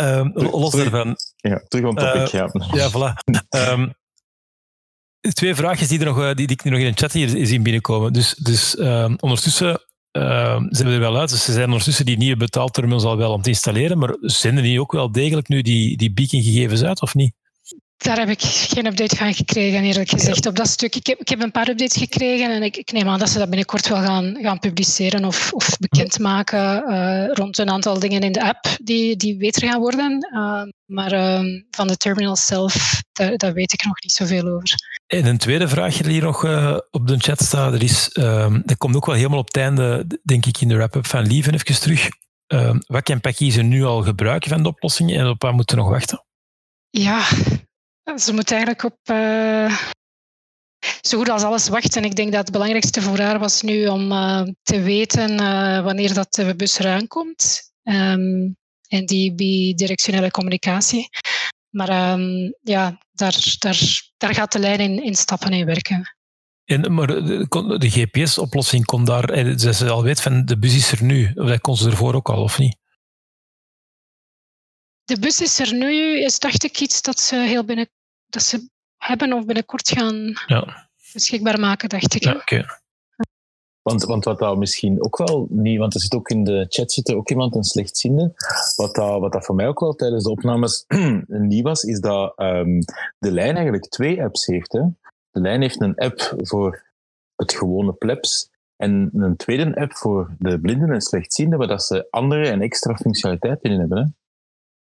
[0.00, 2.50] ehm, los daarvan, Ja, terug on topic, Eh, ja.
[2.72, 3.14] Ja, voilà.
[3.48, 3.88] Ehm,
[5.32, 7.46] twee vraagjes die, er nog, eh, die, die ik nu nog in de chat hier
[7.46, 8.12] zien binnenkomen.
[8.12, 9.80] Dus, dus ehm, ondertussen
[10.68, 11.30] zijn we er wel uit.
[11.30, 14.80] Dus er zijn ondertussen die nieuwe betaalterminals al wel om te installeren, maar zenden die
[14.80, 17.34] ook wel degelijk nu die, die beacon-gegevens uit, of niet?
[18.00, 20.46] Daar heb ik geen update van gekregen, eerlijk gezegd.
[20.46, 20.94] Op dat stuk.
[20.94, 23.38] Ik heb, ik heb een paar updates gekregen en ik, ik neem aan dat ze
[23.38, 28.32] dat binnenkort wel gaan, gaan publiceren of, of bekendmaken eh, rond een aantal dingen in
[28.32, 30.18] de app die, die beter gaan worden.
[30.32, 34.74] Eh, maar ehm, van de terminal zelf, daar, daar weet ik nog niet zoveel over.
[35.06, 38.60] En een tweede vraag die hier nog eh, op de chat staat, er is, ehm,
[38.64, 41.54] dat komt ook wel helemaal op het einde, denk ik, in de wrap-up van Lieven
[41.54, 42.08] even terug.
[42.46, 45.82] Ehm, wat kan Packie nu al gebruiken van de oplossingen en op wat moeten we
[45.82, 46.24] nog wachten?
[46.90, 47.24] Ja,
[48.18, 49.78] ze moet eigenlijk op eh,
[51.00, 52.04] zo goed als alles wachten.
[52.04, 56.14] Ik denk dat het belangrijkste voor haar was nu om eh, te weten eh, wanneer
[56.14, 57.72] dat de bus eraan komt.
[57.82, 58.52] Ehm,
[58.88, 61.08] en die bidirectionele communicatie.
[61.70, 66.14] Maar ehm, ja, daar, daar, daar gaat de lijn in, in stappen in werken.
[66.64, 71.32] En, maar de, GPS-oplossing kon daar, ze al weet van de bus is er nu.
[71.34, 72.76] Of dat kon ze ervoor ook al, of niet?
[75.04, 77.88] De bus is er nu, is dacht ik iets dat ze heel binnen
[78.30, 82.24] dat ze hebben of binnenkort gaan Ja, beschikbaar maken, dacht ik.
[82.24, 82.64] ja oké.
[83.82, 86.92] Want, want wat dat misschien ook wel niet, want er zit ook in de chat
[86.92, 88.32] zit er ook iemand een slechtziende.
[88.76, 90.84] Wat dat, wat dat voor mij ook wel tijdens de opnames
[91.26, 92.80] niet was, is dat ehm,
[93.18, 94.72] de lijn eigenlijk twee apps heeft.
[94.72, 94.80] Hè.
[95.30, 96.82] De lijn heeft een app voor
[97.36, 102.06] het gewone plebs en een tweede app voor de blinden en slechtzienden, waar dat ze
[102.10, 103.98] andere en extra functionaliteiten in hebben.
[103.98, 104.04] Hè.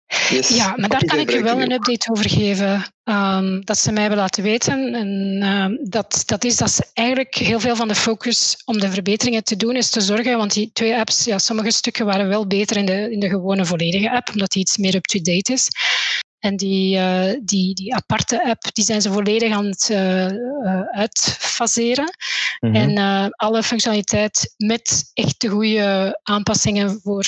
[0.08, 0.48] Yes.
[0.48, 2.86] Ja, maar daar kan ik je wel een update over geven.
[3.04, 4.94] ehm, dat ze mij hebben laten weten.
[4.96, 8.92] En ehm, dat, dat is dat ze eigenlijk heel veel van de focus om de
[8.92, 10.38] verbeteringen te doen is te zorgen.
[10.38, 13.66] Want die twee apps, ja, sommige stukken waren wel beter in de, in de gewone
[13.66, 15.68] volledige app, omdat die iets meer up-to-date is.
[16.40, 20.82] En die, eh, die, die aparte app, die zijn ze volledig aan het eh, eh,
[20.92, 22.16] uitfaseren.
[22.60, 22.76] Mhm.
[22.76, 27.26] En alle functionaliteit met echt de goede aanpassingen voor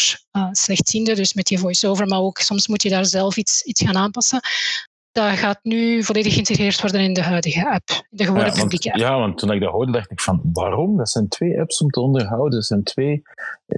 [0.51, 3.97] slechtzienden, dus met die voice-over, maar ook soms moet je daar zelf iets, iets gaan
[3.97, 4.39] aanpassen.
[5.11, 8.91] Dat gaat nu volledig geïntegreerd worden in de huidige app, de gewone Ja, want, publieke
[8.91, 8.99] app.
[8.99, 10.97] ja, want toen ik dat hoorde, dacht ik van, waarom?
[10.97, 12.51] Dat zijn twee apps om te onderhouden.
[12.51, 13.21] Dat zijn twee...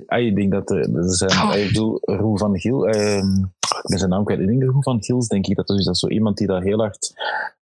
[0.06, 1.32] Ah, ik denk dat er, zijn...
[1.32, 1.56] Oh.
[1.56, 2.88] Ik bedoel, Roel van Giel...
[2.88, 3.44] ehm,
[3.84, 4.40] ik zijn naam kwijt.
[4.40, 5.56] Ik denk Roel van Giels, denk ik.
[5.56, 7.14] Dat is, dat zo iemand die daar heel hard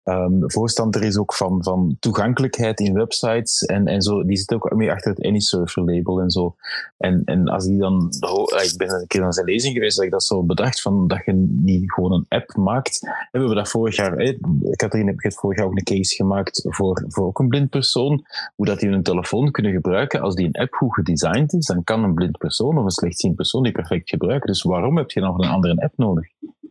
[0.03, 3.64] ehm, voorstander is ook van, van toegankelijkheid in websites.
[3.64, 4.25] En, en zo.
[4.25, 6.55] Die zit ook mee achter het AnySurfer label en zo.
[6.99, 8.12] En, en als die dan...
[8.21, 11.09] ah, Ik ben een keer aan zijn lezing geweest, dat ik dat zo bedacht, van
[11.09, 12.99] dat je niet gewoon een app maakt.
[13.03, 14.16] En we hebben dat vorig jaar...
[14.16, 14.38] eh,
[14.71, 17.71] Catherine heb ik het vorig jaar ook een case gemaakt voor, voor ook een blind
[17.71, 18.25] persoon.
[18.57, 20.21] Hoe dat die hun telefoon kunnen gebruiken.
[20.21, 23.37] Als die een app goed gedesigned is, dan kan een blind persoon of een slechtziend
[23.37, 24.47] persoon die perfect gebruiken.
[24.47, 26.27] Dus waarom heb je nog een andere app nodig?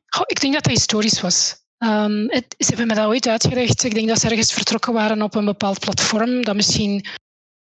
[0.06, 1.66] Goh, ik denk dat dat historisch was.
[1.78, 3.84] Ehm, het, ze hebben me dat ooit uitgelegd.
[3.84, 7.06] Ik denk dat ze ergens vertrokken waren op een bepaald platform, dat misschien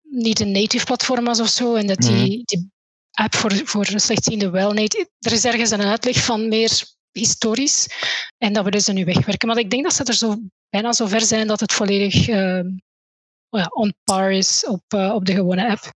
[0.02, 2.70] niet een native platform was of zo, en dat die, die
[3.10, 5.10] app voor, voor slechtzienden wel native...
[5.18, 7.88] Er is ergens een uitleg van meer historisch,
[8.38, 9.48] en dat willen ze nu wegwerken.
[9.48, 10.36] Maar ik denk dat ze er zo,
[10.68, 12.28] bijna zo ver zijn dat het volledig
[13.50, 15.98] ja, on par is op, eh, op de gewone app.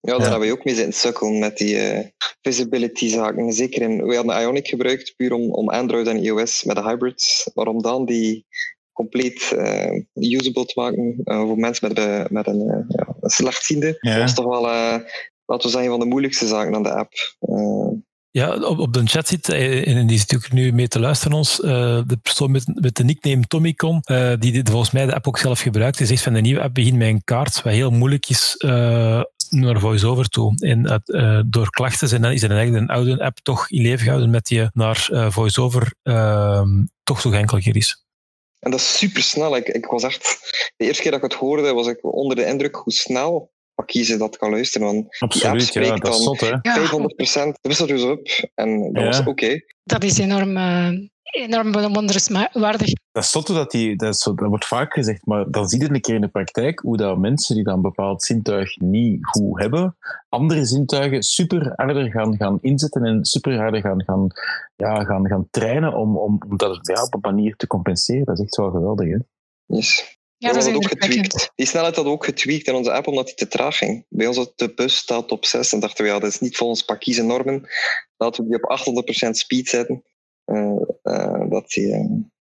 [0.00, 0.30] Ja, daar Ja.
[0.30, 2.06] hebben we ook mee zitten sukkelen met die eh,
[2.42, 3.52] visibility-zaken.
[3.52, 7.50] Zeker in, we hadden Ionic gebruikt puur om, om Android en iOS met de hybrids.
[7.54, 8.46] Maar om dan die
[8.92, 13.96] compleet eh, usable te maken eh, voor mensen met, met een, eh, ja, een slechtziende,
[14.00, 14.18] Ja.
[14.18, 14.98] was toch wel, eh,
[15.44, 17.12] laten we zeggen, van de moeilijkste zaken aan de app.
[17.40, 17.88] Eh,
[18.30, 21.60] Ja, op, op de chat zit, en die zit natuurlijk nu mee te luisteren ons,
[21.60, 25.26] eh, de persoon met, met de nickname Tommycon, eh, die dit volgens mij de app
[25.28, 25.98] ook zelf gebruikt.
[25.98, 29.20] Die zegt van de nieuwe app begint met een kaart, wat heel moeilijk is eh,
[29.50, 30.54] naar VoiceOver toe.
[30.58, 33.98] En eh, door klachten zijn, dan is er eigenlijk een oude app toch in leven
[33.98, 38.04] gehouden met die naar eh, VoiceOver ehm, toch toegankelijker is.
[38.58, 39.56] En dat is super snel.
[39.56, 40.22] Ik, ik was echt,
[40.76, 43.50] de eerste keer dat ik het hoorde, was ik onder de indruk hoe snel
[43.84, 44.86] kiezen dat kan luisteren.
[44.86, 46.48] Want Absoluut, ja, dat is zot, hè?
[46.48, 48.50] Ja, 500 procent, dat wist er dus op.
[48.54, 49.08] En dat Ja.
[49.08, 49.60] was oké.
[49.84, 50.90] dat is enorm, uh,
[51.30, 52.92] enorm bewonderenswaardig.
[53.12, 55.80] Dat is zotte dat die, dat, is zo, dat wordt vaak gezegd, maar dan zie
[55.80, 59.26] je een keer in de praktijk hoe dat mensen die dan een bepaald zintuig niet
[59.26, 59.96] goed hebben,
[60.28, 64.26] andere zintuigen super harder gaan, gaan inzetten en super harder gaan, gaan,
[64.76, 68.24] ja, gaan, gaan trainen om, om, om dat ja, op een manier te compenseren.
[68.24, 69.08] Dat is echt wel geweldig.
[69.08, 69.16] Hè?
[69.66, 70.18] Yes.
[70.38, 71.52] Ja, dat is ook getweakt.
[71.54, 74.06] Die snelheid had ook getweakt in onze app omdat die te traag ging.
[74.08, 76.82] Bij ons de bus staat op 6 en dachten we, ja, dat is niet volgens
[76.82, 77.68] Pakize normen.
[78.16, 80.04] Laten we die op 800% speed zetten.
[80.48, 81.74] Uh, uh, dat.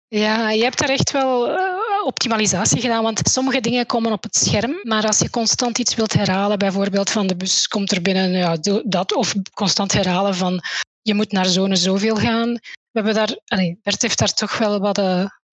[0.07, 1.57] Ja, je hebt daar echt wel
[2.05, 6.13] optimalisatie gedaan, want sommige dingen komen op het scherm, maar als je constant iets wilt
[6.13, 10.61] herhalen, bijvoorbeeld van de bus komt er binnen ja, dat, of constant herhalen van
[11.01, 12.53] je moet naar zone zoveel gaan.
[12.53, 14.97] We hebben daar, allez, Bert heeft daar toch wel wat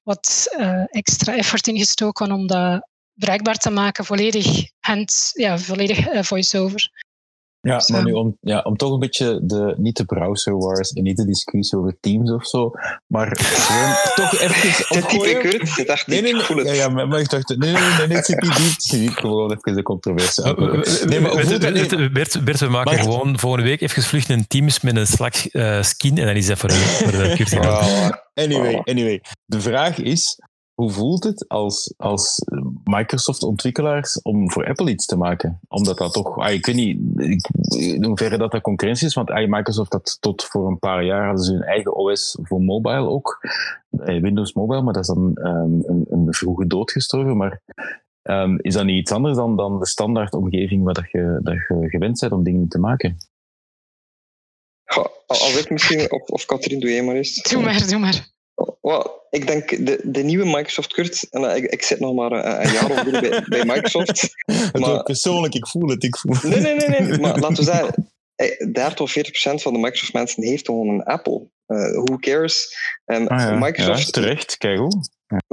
[0.03, 0.49] wat
[0.91, 6.91] extra effort ingestoken om dat bereikbaar te maken, volledig, hand, ja, volledig uh, voice-over.
[7.63, 10.93] Ja, dus, maar nu om, ja, om toch een beetje de, niet de browser wars
[10.93, 12.71] en niet de discussie over Teams of zo,
[13.07, 13.95] maar gewoon
[14.29, 15.43] toch even opgooien.
[15.43, 18.23] Dit type dacht nee, nee, nee, ja, ja, maar ik dacht, nee, nee, nee, nee,
[18.23, 20.43] zit niet gewoon even de controverse.
[21.09, 24.97] Nee, maar Bert, Bert, Bert, we maken gewoon volgende week even vlucht in Teams met
[24.97, 27.59] een Slack uh, skin en dan is dat voor, voor de cursus.
[28.35, 30.39] Anyway, anyway, de vraag is,
[30.81, 32.45] hoe voelt het als, als
[32.85, 35.61] Microsoft-ontwikkelaars om voor Apple iets te maken?
[35.69, 36.99] Omdat dat toch, ah, ik weet niet
[37.69, 41.27] in hoeverre dat dat concurrentie is, want ah, Microsoft had tot voor een paar jaar
[41.27, 43.39] hadden ze hun eigen OS voor mobile ook,
[43.91, 47.37] eh, Windows Mobile, maar dat is dan um, een, een vroege dood gestorven.
[47.37, 47.61] Maar
[48.23, 51.55] um, is dat niet iets anders dan, dan de standaard omgeving waar dat je, dat
[51.55, 53.17] je gewend bent om dingen te maken?
[55.27, 57.43] als ik misschien, of, of Katrien, doe jij maar eens.
[57.43, 58.29] Doe maar, doe maar.
[58.81, 62.33] Well, ik denk de, de nieuwe Microsoft Kurt, en eh, ik, ik zit nog maar
[62.33, 64.29] een, een jaar of bij, bij Microsoft.
[64.81, 66.05] maar, persoonlijk, ik voel het.
[66.05, 66.43] Ik voel het.
[66.43, 67.19] Nee, nee, nee, nee.
[67.21, 68.13] Maar laten we zeggen,
[68.73, 71.49] 30 eh, of 40 procent van de Microsoft mensen heeft gewoon een Apple.
[71.67, 72.77] Uh, who cares?
[73.05, 73.59] En ah, ja.
[73.59, 75.05] Microsoft, ja, terecht, kijk hoe.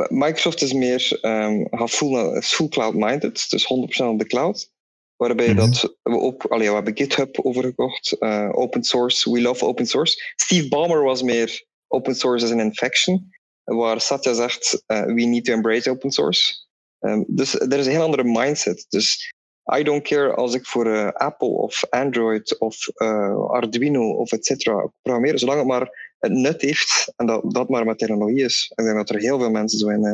[0.10, 4.72] Microsoft is meer um, full, full cloud-minded, dus 100% op de cloud.
[5.16, 5.72] Waarbij mm -hmm.
[5.72, 10.34] dat we ook, allee, we hebben GitHub overgekocht, uh, open source, we love open source.
[10.36, 13.30] Steve Ballmer was meer open source is an infection,
[13.64, 16.66] waar Satya zegt, uh, we need to embrace open source.
[17.00, 18.86] Um, dus er is een heel andere mindset.
[18.90, 19.34] Dus
[19.78, 24.46] I don't care als ik voor uh, Apple of Android of uh, Arduino of et
[24.46, 28.72] cetera programmeer, zolang het maar het nut heeft en dat dat maar met technologie is.
[28.76, 30.12] Ik denk dat er heel veel mensen zo in, uh,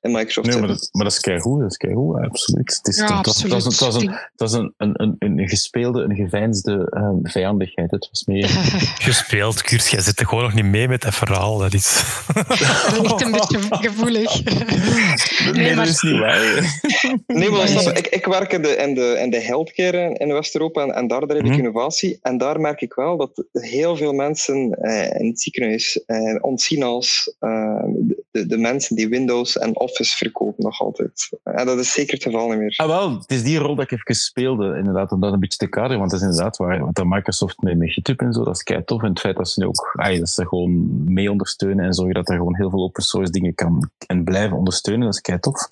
[0.00, 2.76] in Microsoft nee, maar dat, maar dat is keigoed, dat is keigoed, absoluut.
[2.76, 3.50] Het is, ja, dat, absoluut.
[3.50, 7.90] Dat, dat, is een, dat is een, een, een, een gespeelde, een geveinsde um, vijandigheid.
[7.90, 8.48] Het was meer...
[9.08, 11.58] Gespeeld, Kurt, jij zit er gewoon nog niet mee met dat verhaal.
[11.58, 12.02] Dat is...
[13.02, 14.44] dat een beetje gevoelig.
[14.44, 15.84] nee, nee maar...
[15.84, 16.80] dat is niet waar.
[17.26, 20.82] nee, maar snap, ik, ik werk in de, in de, in de healthcare in West-Europa
[20.82, 21.58] en, en daar drijf ik mm -hmm.
[21.58, 22.18] innovatie.
[22.22, 27.34] En daar merk ik wel dat heel veel mensen eh, in ziekenhuis eh, ontzien als
[27.40, 27.84] uh,
[28.30, 31.28] de, de, mensen die Windows en Office verkopen nog altijd.
[31.42, 32.74] En dat is zeker het geval niet meer.
[32.76, 35.58] Ah, wel, het is die rol dat ik even speelde, inderdaad, om dat een beetje
[35.58, 35.98] te kaderen.
[35.98, 39.02] Want dat is inderdaad waar, want Microsoft met, met en zo, dat is kei tof.
[39.02, 42.28] En het feit dat ze nu ook dat ze gewoon mee ondersteunen en zorgen dat
[42.28, 45.70] er gewoon heel veel open source dingen kan en blijven ondersteunen, dat is kei tof.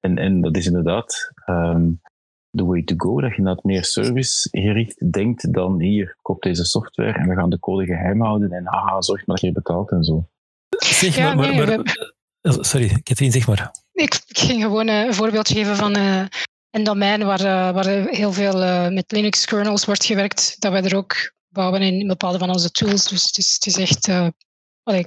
[0.00, 2.00] En, en dat is inderdaad um,
[2.56, 7.12] the way to go, dat je inderdaad meer servicegericht denkt dan hier, koop deze software
[7.12, 10.04] en we gaan de code geheim houden en haha, zorg maar dat je betaalt en
[10.04, 10.28] zo.
[10.68, 11.96] Zeg maar, maar, maar,
[12.42, 13.74] sorry, Katrien, zeg maar.
[13.92, 16.24] Ik, ik ging gewoon een voorbeeld geven van uh,
[16.70, 20.82] een domein waar, uh, waar heel veel uh, met Linux kernels wordt gewerkt, dat wij
[20.82, 23.08] er ook bouwen in bepaalde van onze tools.
[23.08, 24.08] Dus het is, het is echt...
[24.82, 25.06] Allee,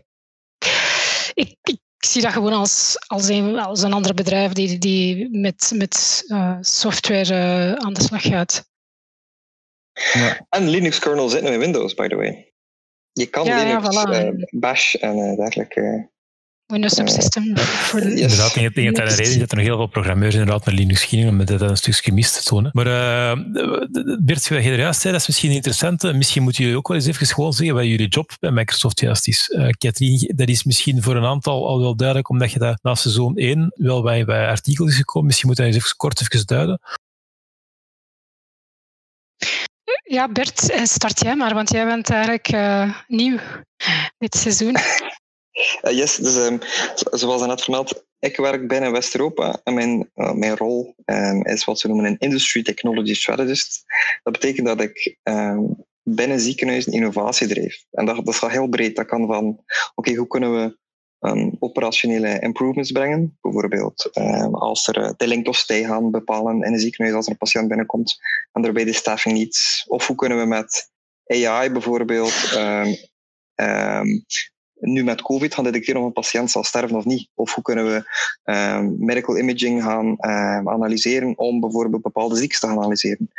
[1.34, 5.72] ik, ik, zie dat gewoon als, als, een, als een ander bedrijf die, die met,
[5.76, 6.24] met
[6.62, 8.68] software aan de slag gaat.
[10.14, 10.45] Ja.
[10.50, 12.54] En Linux kernel zit nu in Windows, by the way.
[13.12, 14.36] Je kan ja, Linux, ja, voilà.
[14.36, 16.10] uh, Bash en uh, dergelijke.
[16.72, 17.57] Windows Subsystem.
[17.57, 18.22] Voor yes.
[18.22, 21.03] Inderdaad, ik denk dat de reden dat er nog heel veel programmeurs inderdaad naar Linux
[21.03, 22.70] gingen, om dat een stukje mis te tonen.
[22.74, 23.32] Maar uh,
[24.20, 26.13] Bert, wat je juist zei, dat is misschien interessant.
[26.13, 29.28] Misschien moeten jullie ook wel eens even gewoon zeggen wat jullie job bij Microsoft juist
[29.28, 29.49] is.
[29.49, 32.95] Uh, Katrien, dat is misschien voor een aantal al wel duidelijk, omdat je dat na
[32.95, 35.28] seizoen 1 wel bij, bij artikel is gekomen.
[35.28, 36.80] Misschien moet je dat eens even kort even duiden.
[40.03, 43.38] Ja, Bert, eh, start jij maar, want jij bent eigenlijk uh, nieuw
[44.17, 44.76] dit seizoen.
[45.82, 46.60] Uh, yes, dus um,
[47.12, 51.80] zoals net vermeld, ik werk binnen West-Europa en mijn, uh, mijn rol um, is wat
[51.80, 53.84] ze noemen een Industry Technology Strategist.
[54.24, 57.86] Dat betekent dat ik um, binnen ziekenhuizen innovatie drijf.
[57.91, 58.95] En dat, dat wel heel breed.
[58.95, 59.64] Dat kan van,
[59.95, 60.78] oké, hoe kunnen we
[61.60, 63.38] operationele improvements brengen.
[63.41, 64.10] Bijvoorbeeld
[64.51, 65.53] als er uh, de lengte
[65.86, 68.18] gaan bepalen in een ziekenhuis als er een patiënt binnenkomt
[68.51, 69.84] en daarbij de staffing niet.
[69.88, 70.91] Of hoe kunnen we met
[71.26, 72.53] AI bijvoorbeeld
[73.55, 74.07] ehm,
[74.80, 77.30] nu met COVID gaan detecteren of een patiënt zal sterven of niet.
[77.34, 78.03] Of hoe kunnen we
[78.51, 83.32] um, medical imaging gaan um, analyseren om bijvoorbeeld bepaalde ziektes te analyseren.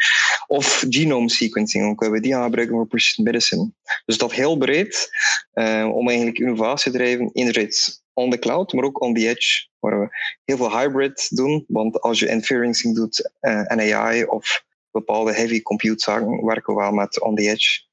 [0.46, 3.72] Of genome sequencing, hoe kunnen we die gaan gebruiken voor precision medicine.
[4.04, 5.08] Dus dat heel breed
[5.54, 9.68] uh, om eigenlijk innovatie te drijven, enerzijds on the cloud, maar ook on the edge,
[9.78, 10.08] waar we
[10.44, 11.64] heel veel hybrid doen.
[11.68, 16.80] Want als je inferencing doet uh, en AI of bepaalde heavy compute zaken, werken we
[16.80, 17.88] wel met on the edge.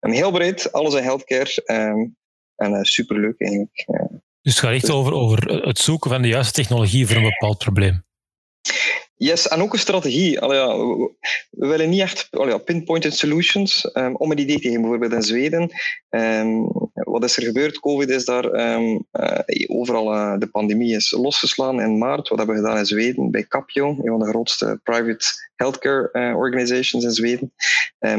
[0.00, 1.62] Heel breed, alles in healthcare.
[2.60, 3.86] En uh, superleuk eigenlijk.
[4.42, 7.22] Dus het gaat echt dus, over, over het zoeken van de juiste technologie voor een
[7.22, 8.04] bepaald probleem.
[9.16, 10.40] Yes, en ook een strategie.
[10.40, 11.12] Allee, ja, we,
[11.50, 13.90] we, willen niet echt allee, ja, pinpointed solutions.
[13.96, 15.70] Um, om een idee te geven, bijvoorbeeld in Zweden.
[16.10, 17.80] Um, wat is er gebeurd?
[17.80, 20.14] Covid is daar um, uh, overal.
[20.14, 22.28] Uh, de pandemie is losgeslaan in maart.
[22.28, 23.30] Wat hebben we gedaan in Zweden?
[23.30, 27.52] Bij Capio, een van de grootste private healthcare uh, organizations in Zweden.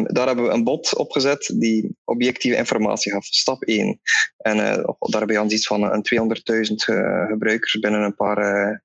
[0.04, 3.26] daar hebben we een bot opgezet die objectieve informatie gaf.
[3.26, 4.00] Stap 1.
[4.38, 6.06] En daar hebben we iets van een
[6.70, 6.74] 200.000
[7.28, 8.84] gebruikers binnen een paar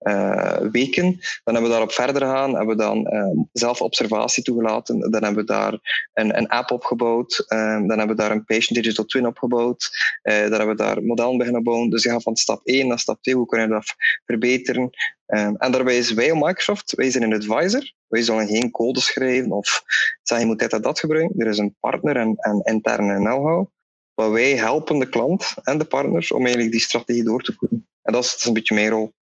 [0.00, 1.04] uh, weken.
[1.44, 5.10] Dan hebben we daarop verder gegaan, hebben we dan uh, zelf observatie toegelaten.
[5.10, 5.78] Dan hebben we daar
[6.12, 7.44] een, een app opgebouwd.
[7.48, 9.90] Uh, dan hebben we daar een patient digital twin opgebouwd.
[10.22, 11.90] dan hebben we daar modellen beginnen bouwen.
[11.90, 13.34] Dus je gaat van stap 1 naar stap 2.
[13.34, 13.94] Hoe kunnen we dat
[14.24, 14.90] verbeteren?
[15.30, 17.92] en daarbij is wij Microsoft, wij zijn een advisor.
[18.06, 19.82] Wij zullen geen code schrijven of
[20.22, 21.40] zeggen je moet dit en dat gebruiken.
[21.40, 23.66] Er is een partner en, en interne know-how.
[24.14, 27.88] Maar wij helpen de klant en de partners om eigenlijk die strategie door te voeren.
[28.02, 29.12] En dat is, dat is een beetje mijn rol.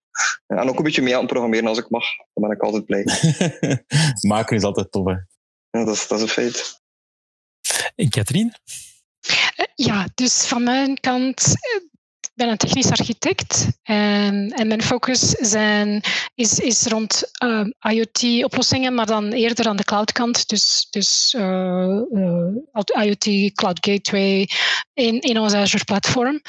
[0.47, 2.05] En ook een beetje mee aan het programmeren als ik mag.
[2.35, 3.05] Dan ben ik altijd blij.
[4.35, 5.17] Maken is altijd tof, hè?
[5.71, 6.81] Ja, dat is, dat is een feit.
[7.95, 8.55] En Katrien?
[9.57, 11.83] Eh, ja, dus van mijn kant eh,
[12.21, 16.03] ik ben een technisch architect en, en mijn focus zijn,
[16.35, 20.49] is, is rond uh, IoT-oplossingen, maar dan eerder aan de cloudkant.
[20.49, 24.49] Dus, dus uh, uh, IoT Cloud Gateway
[24.95, 26.41] in, in ons Azure-platform.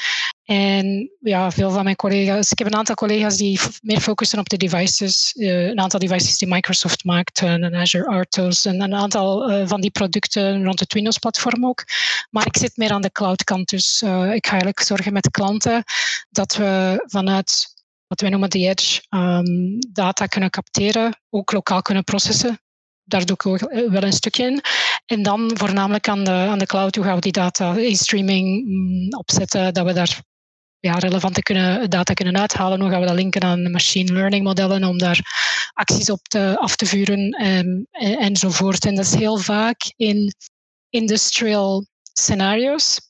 [0.50, 4.48] En ja, veel van mijn collega's, ik heb een aantal collega's die meer focussen op
[4.48, 5.34] de devices.
[5.34, 9.80] Uh, een aantal devices die Microsoft maakt, en Azure RTOS en een aantal uh, van
[9.80, 11.84] die producten rond het Windows-platform ook.
[12.30, 15.84] Maar ik zit meer aan de cloud-kant, dus ik ga eigenlijk zorgen met klanten
[16.30, 17.66] dat we vanuit
[18.06, 22.60] wat wij noemen de edge um, data kunnen capteren, ook lokaal kunnen processen.
[23.04, 24.60] Daar doe ik wel een stukje in.
[25.06, 28.64] En dan voornamelijk aan de, aan de cloud, hoe gaan we die data in streaming
[28.64, 30.28] mm, opzetten, dat we daar
[30.80, 32.80] ja, relevante kunnen, data kunnen uithalen.
[32.80, 35.20] Hoe gaan we dat linken aan machine learning modellen om daar
[35.72, 38.84] acties op te, af te vuren en, en, enzovoort.
[38.86, 40.34] En dat is heel vaak in
[40.88, 43.00] industrial scenario's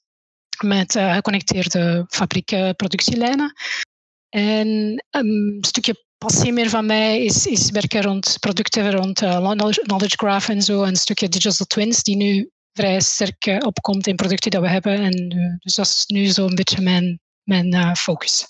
[0.64, 3.52] met uh, geconnecteerde fabrieken, productielijnen.
[4.28, 4.68] En
[5.10, 10.48] een stukje passie meer van mij is, is werken rond producten, rond uh, knowledge graph
[10.48, 10.82] en zo.
[10.82, 15.00] Een stukje digital twins die nu vrij sterk uh, opkomt in producten dat we hebben.
[15.00, 18.47] En, dus dat is nu zo'n beetje mijn mijn uh, focus.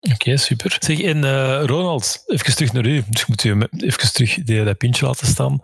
[0.00, 0.76] Oké, okay, super.
[0.80, 3.04] Zeg, en uh, Ronald, even terug naar u.
[3.08, 5.60] Dus ik moet u even terug die, dat pintje laten staan.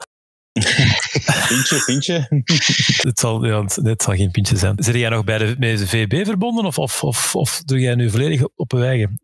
[1.49, 2.27] pintje, pintje.
[3.09, 4.75] het, zal, ja, het zal geen pintje zijn.
[4.77, 7.95] Zit jij nog bij de, met de VB verbonden of, of, of, of doe jij
[7.95, 9.21] nu volledig op een wijgen?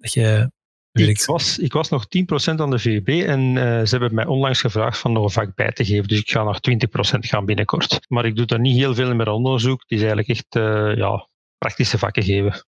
[0.92, 4.60] ik was, ik was nog 10% aan de VB en uh, ze hebben mij onlangs
[4.60, 6.08] gevraagd van nog een vak bij te geven.
[6.08, 8.00] Dus ik ga nog 20% gaan binnenkort.
[8.08, 9.80] Maar ik doe daar niet heel veel meer onderzoek.
[9.80, 11.28] Het is eigenlijk echt uh, ja,
[11.58, 12.64] praktische vakken geven.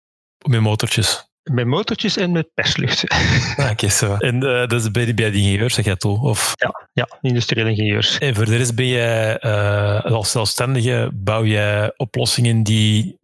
[0.49, 1.33] Met motortjes?
[1.51, 3.05] Met motortjes en met perslucht.
[3.57, 4.15] Ah, zo.
[4.15, 6.21] En uh, dat is bij, bij de ingenieurs, zeg jij toe?
[6.21, 6.53] Of?
[6.55, 8.19] Ja, ja, industriële ingenieurs.
[8.19, 13.19] En voor de rest ben je uh, als zelfstandige, bouw je oplossingen die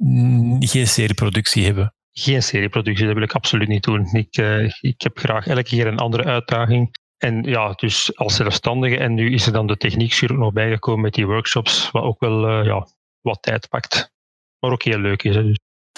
[0.58, 1.94] geen serieproductie hebben?
[2.12, 4.08] Geen serieproductie, dat wil ik absoluut niet doen.
[4.12, 6.98] Ik, uh, ik heb graag elke keer een andere uitdaging.
[7.18, 8.96] En ja, dus als zelfstandige.
[8.96, 12.62] En nu is er dan de techniek nog bijgekomen met die workshops, wat ook wel
[12.62, 12.86] ja,
[13.20, 14.12] wat tijd pakt.
[14.58, 15.36] Maar ook heel leuk is.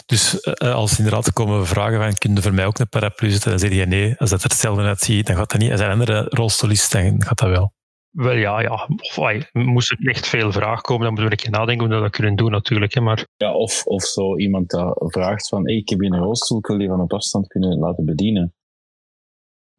[0.06, 3.50] Dus uh, als inderdaad komen vragen van, kun je voor mij ook een paraplu zetten?
[3.50, 4.14] Dan zeg je nee.
[4.18, 5.70] Als dat er hetzelfde uitziet, dan gaat dat niet.
[5.70, 7.72] Als er andere rolstoelist, dan gaat dat wel.
[8.10, 8.88] Wel ja, ja.
[8.96, 11.94] Of, ay, moest er echt veel vragen komen, dan moeten we een keer nadenken hoe
[11.94, 12.94] we dat kunnen doen natuurlijk.
[12.94, 13.26] Hè, maar...
[13.36, 16.66] Ja, of, of zo iemand dat vraagt van, hey, ik heb hier een rolstoel, ik
[16.66, 18.54] wil die van op afstand kunnen laten bedienen.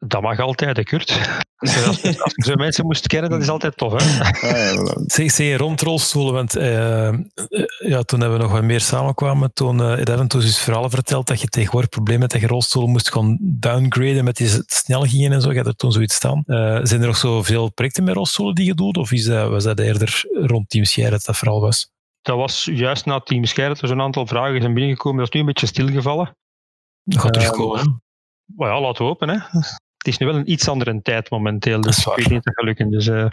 [0.06, 1.42] Dat mag altijd, hè, Kurt.
[1.56, 3.92] Als, als je zo mensen moest kennen, dat is altijd tof.
[3.92, 3.98] Hè?
[5.06, 7.12] zeg, zeg rond rolstoelen, want uh,
[7.78, 11.26] ja, toen hebben we nog wat meer samenkwamen, toen uh, Evan toen dus verhalen verteld
[11.26, 15.32] dat je tegenwoordig problemen met dat je rolstoelen moest gewoon downgraden met die snel gingen
[15.32, 15.50] en zo.
[15.50, 16.42] Je had er toen zoiets staan.
[16.46, 19.64] Uh, zijn er nog zoveel projecten met rolstoelen die je doet, of is dat, was
[19.64, 21.92] dat eerder rond Team Scheir dat dat vooral was?
[22.22, 25.18] Dat was juist na Team Scheir dat er zo'n aantal vragen zijn binnengekomen.
[25.18, 26.36] Dat is nu een beetje stilgevallen.
[27.02, 28.02] Dat gaat terugkomen.
[28.56, 29.28] Maar ja, laten we hopen.
[29.28, 29.38] Hè
[30.04, 31.80] het is nu wel een iets andere tijd momenteel.
[31.80, 32.90] Dus ik weet niet of dat gaat lukken.
[32.90, 33.30] Dus, uh, Uh,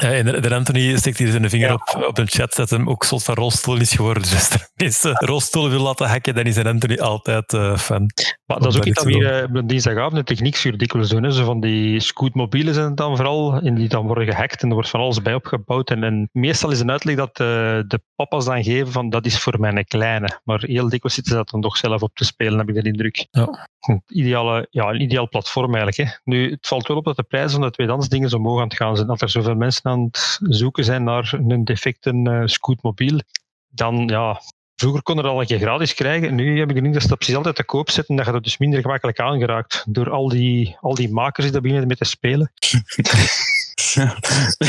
[0.00, 1.74] en de, Anthony steekt hier zijn vinger Ja.
[1.74, 4.22] op, op de chat dat hem ook soort van rolstoel is geworden.
[4.32, 8.10] Dus als mensen rolstoelen wil laten hacken, dan is een Anthony altijd eh, fan.
[8.46, 11.22] Maar dat is ook iets dat we hier eh, op dinsdagavond de techniekschuur dikwijls doen.
[11.22, 11.30] Hè.
[11.30, 14.74] Zo van die scootmobielen zijn het dan vooral, en die dan worden gehackt en er
[14.74, 15.90] wordt van alles bij opgebouwd.
[15.90, 17.46] En, en meestal is een uitleg dat eh,
[17.86, 20.40] de papa's dan geven van dat is voor mijn kleine.
[20.44, 22.82] Maar heel dikwijls zitten ze dat dan toch zelf op te spelen, heb ik de
[22.90, 23.26] indruk.
[23.30, 23.68] Ja.
[23.80, 25.96] Een, ideale, ja, een ideaal platform eigenlijk.
[25.96, 26.16] Hè.
[26.24, 28.68] Nu, het valt wel op dat de prijzen van de tweedehands dingen zo omhoog aan
[28.68, 29.08] het gaan zijn.
[29.08, 33.20] Dat er zoveel mensen aan het zoeken zijn naar een defecte eh, scootmobiel.
[33.68, 34.40] Dan, ja,
[34.82, 36.34] Vroeger kon er al een keer gratis krijgen.
[36.34, 38.16] Nu heb ik de indruk dat ze dat precies altijd te koop zetten.
[38.16, 39.84] Dat je dat dus minder gemakkelijk aangeraakt.
[39.88, 42.52] Door al die, al die makers die daar beginnen met te spelen.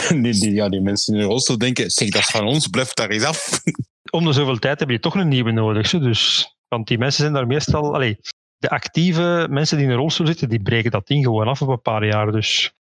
[0.24, 2.94] die, die, ja, die mensen in de rolstoel denken, zeg dat is van ons, blijf
[2.94, 3.62] daar eens af.
[4.12, 5.88] Om de zoveel tijd heb je toch een nieuwe nodig.
[5.88, 6.00] zo.
[6.00, 7.94] Dus, want die mensen zijn daar meestal...
[7.94, 8.18] Allee,
[8.58, 11.68] de actieve mensen die in een rolstoel zitten, die breken dat ding gewoon af op
[11.68, 12.32] een paar jaar.
[12.32, 12.74] Dus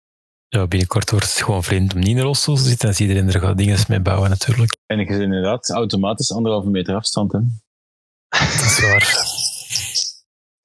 [0.53, 2.87] Ja, binnenkort wordt het gewoon vreemd om niet in een rolstoel te zitten.
[2.87, 4.77] Dan zie iedereen er gaat dingen mee bouwen natuurlijk.
[4.87, 7.33] En je zit inderdaad automatisch anderhalve meter afstand.
[7.33, 7.39] Hè.
[8.29, 9.25] Dat is waar.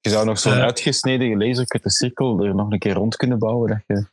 [0.00, 0.62] Je zou nog zo'n Eh.
[0.62, 3.68] uitgesneden lasercutte cirkel er nog een keer rond kunnen bouwen.
[3.68, 4.06] Dat je...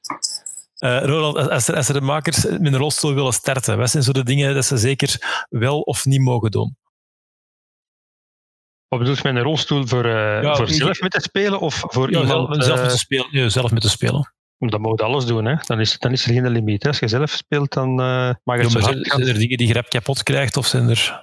[0.78, 3.90] Eh, Roland, als- als er, als er de makers met een rolstoel willen starten, wat
[3.90, 6.76] zijn zo de dingen dat ze zeker wel of niet mogen doen?
[8.88, 11.60] wat bedoel je met een rolstoel voor, eh, Ja, voor ik- zelf met te spelen?
[11.60, 12.56] Of voor Ja, iemand...
[12.56, 13.28] zelf, zelf met te spelen.
[13.32, 14.34] Ja, zelf met te spelen.
[14.72, 15.46] Dan moet je alles doen.
[15.46, 15.56] Hè.
[15.66, 16.84] Dan, is, dan is er geen limiet.
[16.84, 16.90] Hè.
[16.90, 19.58] Als je zelf speelt, dan eh, mag Ja, het zo maar hard zijn, er dingen
[19.58, 21.22] die je rap kapot krijgt of zijn er...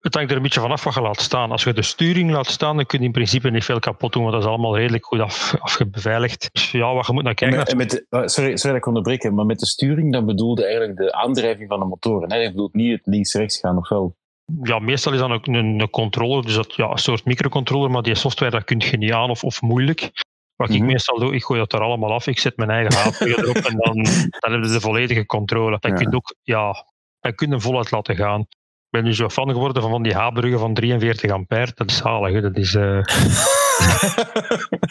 [0.00, 1.50] Het hangt er een beetje vanaf wat je laat staan.
[1.50, 4.22] Als je de sturing laat staan, dan kun je in principe niet veel kapot doen,
[4.22, 6.48] want dat is allemaal redelijk goed af, afgebeveiligd.
[6.52, 7.58] Dus ja, wat je moet naar En kijken.
[7.58, 10.26] met, en met de- oh, sorry, sorry dat ik onderbreek, maar met de sturing dan
[10.26, 12.32] bedoelde eigenlijk de aandrijving van de motoren.
[12.32, 12.38] Hè?
[12.38, 14.16] Je bedoelt niet het links-rechts gaan, of wel?
[14.62, 18.02] ja, meestal is dat ook een, een controller, dus dat, ja, een soort microcontroller, maar
[18.02, 20.10] die software dat kun je niet aan of, of moeilijk.
[20.56, 20.86] Wat ik Mhm.
[20.86, 23.76] meestal doe, ik gooi dat er allemaal af, ik zet mijn eigen haarpluggen erop en
[23.76, 23.94] dan,
[24.40, 25.76] dan hebben ze de volledige controle.
[25.80, 25.96] Dan Ja.
[25.96, 26.72] kun je ook, ja,
[27.20, 28.40] dan kun je hem voluit laten gaan.
[28.40, 31.72] Ik ben nu zo fan geworden van, van die H-bruggen van 43 ampère.
[31.74, 32.40] Dat is zalig, hè.
[32.40, 32.74] dat is...
[32.74, 32.98] eh,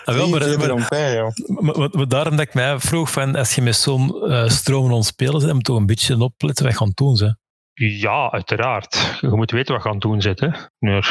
[0.05, 1.32] Ah, wel, maar, 43 maar, ampère, ja.
[1.61, 4.89] maar- maar- maar daarom dat ik mij vroeg, van, als je met zo'n eh, stroom
[4.91, 7.18] aan het spelen bent, dan moet je toch een beetje opletten wat je gaan doen.
[7.20, 7.30] Hè?
[7.86, 9.18] Ja, uiteraard.
[9.22, 10.39] Je moet weten wat je aan het doen zit.
[10.39, 10.47] Hè.
[10.80, 11.01] Nu,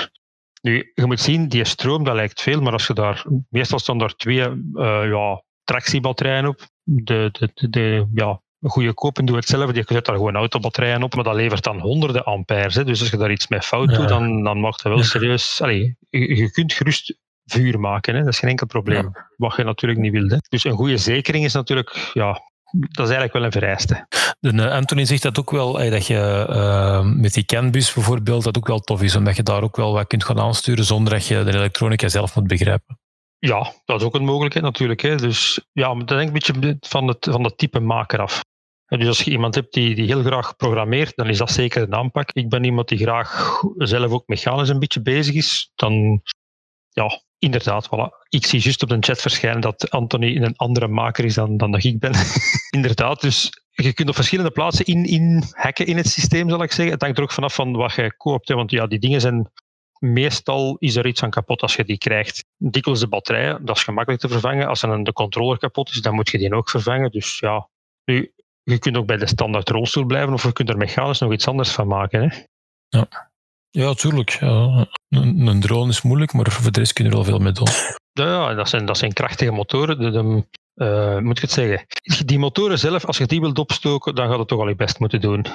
[0.62, 3.24] nu, je moet zien, die stroom, dat lijkt veel, maar als je daar...
[3.48, 6.60] Meestal staan daar twee eh, ja, tractiebatterijen op.
[6.82, 9.74] De, de, de, de ja, goede kopen doen hetzelfde.
[9.74, 12.74] Je zet daar gewoon autobatterijen op, maar dat levert dan honderden amperes.
[12.74, 12.84] Hè.
[12.84, 13.96] Dus als je daar iets mee fout Ja.
[13.96, 15.60] doet, dan, dan mag dat wel serieus...
[15.62, 18.20] Allee, je, je kunt gerust vuur maken, hè.
[18.20, 19.10] dat is geen enkel probleem.
[19.36, 20.30] Wat je natuurlijk niet wilt.
[20.30, 20.36] Hè.
[20.48, 22.10] Dus een goede zekering is natuurlijk...
[22.12, 24.06] Ja, dat is eigenlijk wel een vereiste.
[24.40, 28.44] De, eh, Anthony zegt dat ook wel, eh, dat je eh, met die CAN-bus bijvoorbeeld,
[28.44, 31.12] dat ook wel tof is, omdat je daar ook wel wat kunt gaan aansturen zonder
[31.12, 32.98] dat je de elektronica zelf moet begrijpen.
[33.38, 35.00] Ja, dat is ook een mogelijkheid natuurlijk.
[35.00, 35.16] Hè.
[35.16, 38.40] Dus ja, maar dat hangt een beetje van het, van het type maker af.
[38.86, 41.82] En dus als je iemand hebt die, die heel graag programmeert, dan is dat zeker
[41.82, 42.30] een aanpak.
[42.32, 45.70] Ik ben iemand die graag zelf ook mechanisch een beetje bezig is.
[45.74, 46.22] Dan,
[46.92, 48.26] ja, inderdaad, voilà.
[48.28, 51.70] Ik zie juist op de chat verschijnen dat Anthony een andere maker is dan, dan
[51.70, 52.12] dat ik ben.
[52.76, 56.72] inderdaad, dus je kunt op verschillende plaatsen in, in hacken in het systeem, zal ik
[56.72, 56.94] zeggen.
[56.94, 58.48] Het hangt er ook vanaf van wat je koopt.
[58.48, 58.54] Hè.
[58.54, 59.50] Want ja, die dingen zijn
[59.98, 62.44] meestal is er iets aan kapot als je die krijgt.
[62.56, 64.68] Dikwijls de batterijen, dat is gemakkelijk te vervangen.
[64.68, 67.10] Als een, de controller kapot is, dan moet je die ook vervangen.
[67.10, 67.68] Dus ja,
[68.04, 68.32] nu,
[68.62, 71.48] je kunt ook bij de standaard rolstoel blijven of je kunt er mechanisch nog iets
[71.48, 72.22] anders van maken.
[72.22, 72.44] Hè?
[72.88, 73.30] Ja,
[73.94, 74.30] tuurlijk.
[74.30, 74.86] Ja.
[75.08, 77.52] Een, een drone is moeilijk, maar voor de rest kun je er wel veel mee
[77.52, 77.68] doen.
[78.12, 79.98] Ja, Ja, dat zijn, dat zijn krachtige motoren.
[79.98, 80.44] De,
[80.74, 81.86] eh, moet ik het zeggen?
[82.24, 84.98] Die motoren zelf, als je die wilt opstoken, dan gaat het toch al je best
[84.98, 85.46] moeten doen.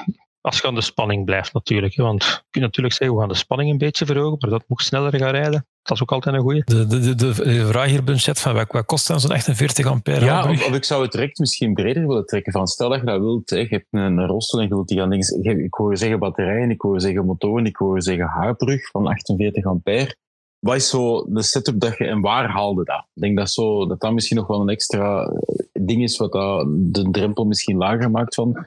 [0.47, 1.95] Als je aan de spanning blijft natuurlijk.
[1.95, 2.03] Hè?
[2.03, 4.81] Want je kunt natuurlijk zeggen, we gaan de spanning een beetje verhogen, maar dat moet
[4.81, 5.67] sneller gaan rijden.
[5.81, 6.61] Dat is ook altijd een goeie.
[6.65, 10.25] De, de, de, de vraag hier chat van wat, wat kost dan zo'n 48 ampère
[10.25, 12.51] Ja, of, of ik zou het direct misschien breder willen trekken.
[12.51, 14.87] Van, stel dat je dat wilt, hè, je hebt een, een rolstoel en je wilt
[14.87, 17.95] die gaan je- Ik hoor je zeggen batterijen, ik hoor je zeggen motoren, ik hoor
[17.95, 20.15] je zeggen haarbrug van 48 ampère.
[20.59, 23.05] Wat is zo de setup dat je en waar haalde dat?
[23.13, 25.31] Ik denk dat, zo, dat dat misschien nog wel een extra
[25.73, 28.65] ding is wat dat de drempel misschien lager maakt van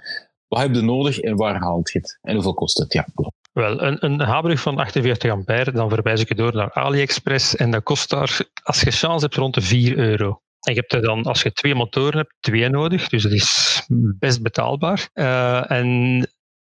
[0.51, 2.19] wat heb je nodig en waar haalt je het?
[2.23, 2.93] En hoeveel kost het?
[2.93, 3.07] Ja,
[3.53, 7.71] Wel, een, een H-brug van 48 ampère, dan verwijs ik je door naar AliExpress en
[7.71, 10.41] dat kost daar, als je chance hebt, rond de 4 euro.
[10.61, 13.83] En je hebt er dan, als je twee motoren hebt, twee nodig, dus dat is
[14.19, 15.09] best betaalbaar.
[15.13, 16.21] Eh, en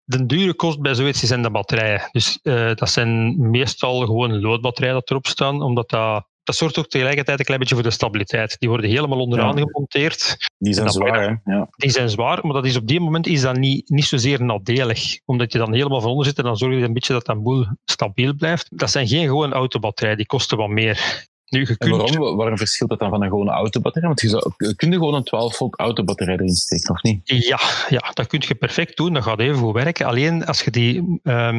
[0.05, 2.09] de dure kost bij zoiets zijn de batterijen.
[2.11, 6.89] Dus eh, dat zijn meestal gewoon loodbatterijen dat erop staan, omdat dat, dat zorgt ook
[6.89, 8.57] tegelijkertijd een klein beetje voor de stabiliteit.
[8.59, 9.63] Die worden helemaal onderaan Ja.
[9.63, 11.53] gemonteerd die zijn zwaar, hè?
[11.53, 11.69] Ja.
[11.77, 15.19] die zijn zwaar, maar dat is op die moment is dat niet, niet zozeer nadelig.
[15.25, 17.43] Omdat je dan helemaal van onder zit en dan zorg je een beetje dat dat
[17.43, 18.67] boel stabiel blijft.
[18.79, 21.27] Dat zijn geen gewoon autobatterijen, die kosten wat meer.
[21.49, 24.09] Nu, En kunt, waarom, waarom verschilt dat dan van een gewone autobatterij?
[24.09, 27.21] Want je zou, je gewoon een 12 volt autobatterij erin steken, of niet?
[27.25, 29.13] Ja, ja, dat kun je perfect doen.
[29.13, 30.07] Dat gaat even goed werken.
[30.07, 31.21] Alleen als je die.
[31.23, 31.57] ehm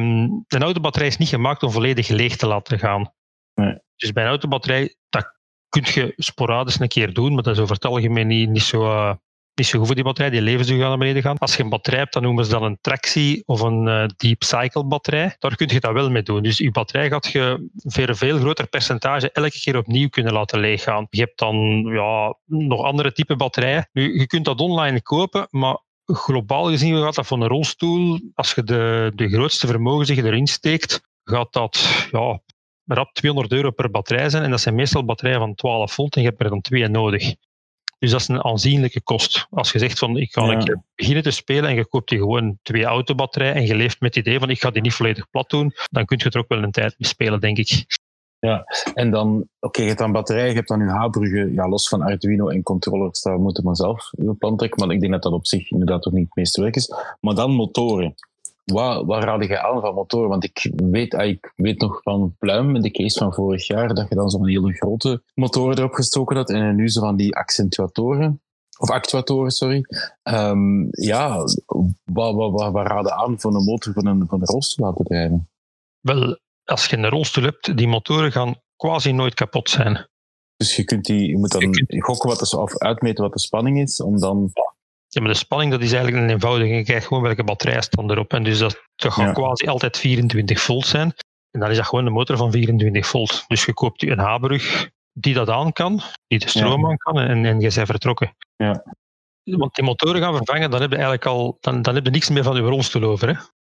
[0.48, 3.12] een autobatterij is niet gemaakt om volledig leeg te laten gaan.
[3.54, 3.78] Nee.
[3.96, 5.34] Dus bij een autobatterij, dat
[5.68, 8.84] kun je sporadisch een keer doen, maar dat is over het algemeen niet, niet, zo,
[8.84, 9.14] eh,
[9.54, 10.30] niet zo goed voor die batterij.
[10.30, 11.38] Die levensduur gaat naar beneden gaan.
[11.38, 14.42] Als je een batterij hebt, dan noemen ze dat een tractie of een eh, deep
[14.42, 15.36] cycle batterij.
[15.38, 16.42] Daar kun je dat wel mee doen.
[16.42, 20.60] Dus je batterij gaat je voor een veel groter percentage elke keer opnieuw kunnen laten
[20.60, 21.06] leeggaan.
[21.10, 21.56] Je hebt dan
[21.92, 23.88] ja, nog andere type batterijen.
[23.92, 28.54] Nu, je kunt dat online kopen, maar globaal gezien gaat dat van een rolstoel, als
[28.54, 32.40] je de, de grootste vermogen erin steekt, gaat dat ja,
[32.86, 34.42] rap 200 euro per batterij zijn.
[34.42, 37.34] En dat zijn meestal batterijen van 12 volt en je hebt er dan twee nodig.
[37.98, 39.46] Dus dat is een aanzienlijke kost.
[39.50, 40.52] Als je zegt van ik ga Ja.
[40.52, 44.14] een beginnen te spelen en je koopt die gewoon twee autobatterijen en je leeft met
[44.14, 46.48] het idee van ik ga die niet volledig plat doen, dan kun je er ook
[46.48, 47.86] wel een tijd mee spelen, denk ik.
[48.94, 52.02] En dan, oké, je hebt dan batterij, je hebt dan je H-bruggen, ja, los van
[52.02, 55.32] Arduino en controllers, daar moeten we zelf je plan trekken, maar ik denk dat dat
[55.32, 56.94] op zich inderdaad toch niet het meeste werk is.
[57.20, 58.14] Maar dan motoren.
[58.64, 60.28] Wat, wat raad je aan van motoren?
[60.28, 63.94] Want ik weet, ah, ik weet nog van Pluim, in de case van vorig jaar,
[63.94, 67.36] dat je dan zo'n hele grote motoren erop gestoken had en nu zo van die
[67.36, 68.42] accentuatoren.
[68.78, 69.84] Of actuatoren, sorry.
[70.22, 71.38] Ehm, ja,
[72.04, 75.04] wat, wat, wat, wat raden aan voor een motor van een, van een rolstoel laten
[75.04, 75.48] drijven?
[76.00, 80.08] Wel, als je een rolstoel hebt, die motoren gaan quasi nooit kapot zijn.
[80.56, 83.40] Dus je, kunt die, je moet dan Je gokken wat de, of uitmeten wat de
[83.40, 84.52] spanning is, om dan...
[85.14, 86.74] Ja, maar de spanning dat is eigenlijk een eenvoudige.
[86.74, 88.32] Je krijgt gewoon welke batterij staat erop.
[88.32, 89.32] En dus dat, dat gaat Ja.
[89.32, 91.14] quasi altijd 24 volt zijn.
[91.50, 93.44] En dan is dat gewoon een motor van 24 volt.
[93.46, 96.88] Dus je koopt een H-brug die dat aan kan, die de stroom Ja.
[96.88, 98.36] aan kan, en, en je bent vertrokken.
[98.56, 98.84] Ja.
[99.42, 102.30] Want die motoren gaan vervangen, dan heb je eigenlijk al dan, dan heb je niks
[102.30, 103.28] meer van je rolstoel over.
[103.28, 103.34] Hè?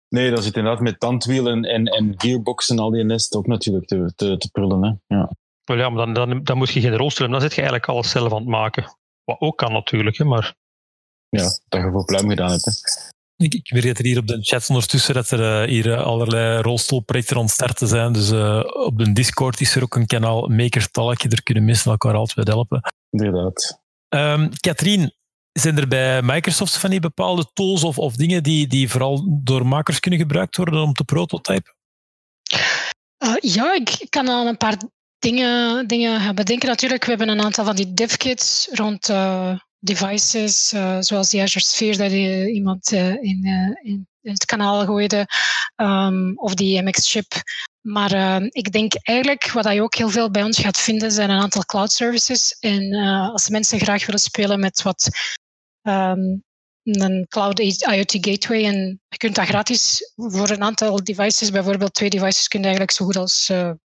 [0.09, 3.85] Nee, dat zit inderdaad met tandwielen en, en gearboxen en al die nest ook natuurlijk
[3.87, 4.83] te, te, te prullen.
[4.83, 5.15] Hè?
[5.15, 5.31] Ja.
[5.63, 7.39] Wel ja, maar dan, dan, dan moet je geen rolstoel hebben.
[7.39, 8.97] Dan zit je eigenlijk alles zelf aan het maken.
[9.23, 10.53] Wat ook kan natuurlijk, hè, maar
[11.41, 12.65] ja, dat je voor pluim gedaan hebt.
[12.65, 12.71] Hè.
[13.37, 16.03] Ik, ik weet dat er hier op de chat ondertussen dat er eh, hier eh,
[16.03, 18.13] allerlei rolstoelprojecten aan het starten zijn.
[18.13, 21.29] Dus eh, op de Discord is er ook een kanaal Maker Talk.
[21.29, 22.93] Daar kunnen mensen elkaar altijd bij helpen.
[23.09, 23.81] Inderdaad.
[24.09, 25.13] Ehm Katrien,
[25.59, 29.67] zijn er bij Microsoft van die bepaalde tools of, of dingen die, die vooral door
[29.67, 31.75] makers kunnen gebruikt worden om te prototypen?
[33.17, 34.77] Eh, ja, ik kan aan een paar
[35.19, 36.69] dingen, dingen gaan bedenken.
[36.69, 41.65] Natuurlijk, we hebben een aantal van die dev-kits rond eh, devices, eh, zoals die Azure
[41.65, 43.45] Sphere dat eh, iemand eh, in,
[43.81, 45.27] in, het kanaal gooide,
[45.75, 47.33] ehm, of die MX-chip.
[47.81, 51.41] Maar ik denk eigenlijk, wat je ook heel veel bij ons gaat vinden, zijn een
[51.41, 52.57] aantal cloud services.
[52.59, 52.93] En
[53.31, 55.09] als mensen graag willen spelen met wat
[55.81, 56.37] ehm,
[56.83, 62.09] een cloud IoT gateway en je kunt dat gratis voor een aantal devices, bijvoorbeeld twee
[62.09, 63.45] devices, kun je eigenlijk zo goed als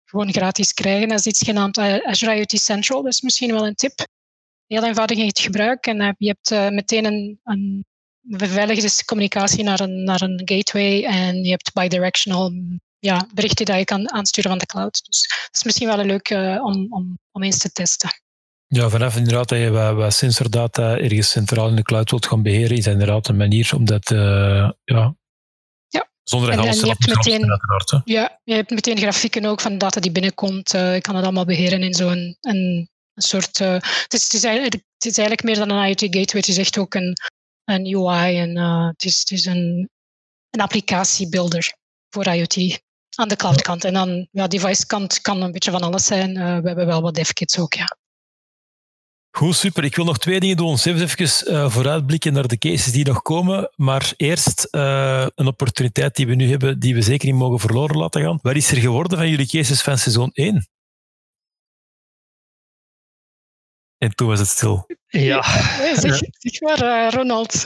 [0.06, 1.08] gewoon gratis krijgen.
[1.08, 4.08] Dat is iets genaamd Azure IoT Central, dat is misschien wel een tip.
[4.68, 7.86] Heel eenvoudig in het gebruik en eh, je hebt eh, meteen een, een
[8.20, 12.52] beveiligde communicatie naar een, naar een gateway en je hebt bidirectional
[13.00, 15.02] ja, berichten dat je kan aansturen van de cloud.
[15.06, 18.10] Dus dat is misschien wel een leuk eh, om, om, om eens te testen.
[18.68, 22.78] Ja, vanaf inderdaad dat je wat, sensordata ergens centraal in de cloud wilt gaan beheren,
[22.78, 25.16] is inderdaad een manier om dat, eh, ja,
[25.88, 26.10] Ja.
[26.24, 28.02] zonder En- dat te meteen-.
[28.06, 30.74] Ja, je hebt meteen grafieken ook van data die binnenkomt.
[30.74, 32.38] Eh, je kan het allemaal beheren in zo'n
[33.14, 33.60] een, soort.
[33.60, 34.34] eh, het, is, het,
[35.00, 36.40] is eigenlijk, meer dan een IoT gateway.
[36.40, 37.14] Het is echt ook een,
[37.64, 39.90] een UI en eh, het is, het is een,
[40.50, 41.74] een applicatiebuilder
[42.10, 42.82] voor IoT
[43.16, 43.84] aan de cloudkant.
[43.84, 46.38] En dan ja, device kant kan een beetje van alles zijn.
[46.38, 47.98] Eh, we hebben wel wat devkits ook, ja.
[49.38, 49.84] Goed, super.
[49.84, 50.74] Ik wil nog twee dingen doen.
[50.74, 53.72] Even even vooruitblikken naar de cases die nog komen.
[53.76, 58.22] Maar eerst een opportuniteit die we nu hebben, die we zeker niet mogen verloren laten
[58.22, 58.40] gaan.
[58.42, 60.68] Wat is er geworden van jullie cases van seizoen 1?
[64.04, 64.86] En toen was het stil.
[65.08, 65.42] ja.
[65.96, 67.66] Zeg, zeg maar, eh, Ronald.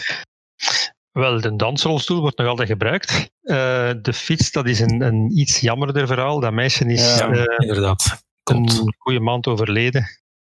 [1.11, 3.29] Wel, de dansrolstoel wordt nog altijd gebruikt.
[3.41, 6.39] Eh, de fiets, dat is een, een iets jammerder verhaal.
[6.39, 8.23] Dat meisje is Ja, eh, Inderdaad.
[8.43, 10.05] Een goede maand overleden.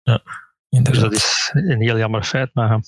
[0.04, 0.20] Dus
[0.70, 1.02] Inderdaad.
[1.02, 2.50] dat is een heel jammer feit.
[2.54, 2.80] Maar,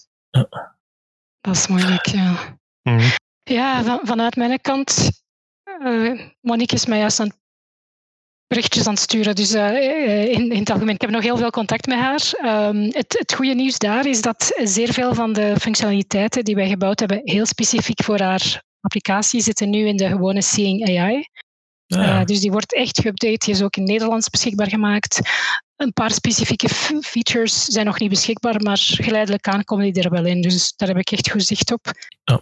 [1.42, 2.58] Dat is moeilijk, ja.
[2.82, 3.10] Mhm.
[3.44, 5.12] Ja, van, vanuit mijn kant.
[5.64, 7.41] eh Monique is mij juist aan het
[8.52, 9.36] berichtjes aan het sturen.
[9.36, 12.32] Dus eh, eh, in, in het algemeen, ik heb nog heel veel contact met haar.
[12.32, 16.68] Ehm, het, het goede nieuws daar is dat zeer veel van de functionaliteiten die wij
[16.68, 21.16] gebouwd hebben, heel specifiek voor haar applicatie, zitten nu in de gewone Seeing AI.
[21.16, 21.24] Ah,
[21.86, 22.20] ja.
[22.20, 23.46] Eh, dus die wordt echt geüpdate.
[23.46, 25.20] Die is ook in Nederlands beschikbaar gemaakt.
[25.76, 26.70] Een paar specifieke
[27.02, 30.42] features zijn nog niet beschikbaar, maar geleidelijk aan komen die er wel in.
[30.42, 31.92] Dus daar heb ik echt goed zicht op.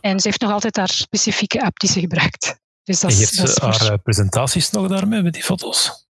[0.01, 2.59] En ze heeft nog altijd haar specifieke app die ze gebruikt.
[2.89, 5.43] Dus dat en is, geeft dat is ze haar eh, presentaties nog daarmee met die
[5.43, 6.07] foto's?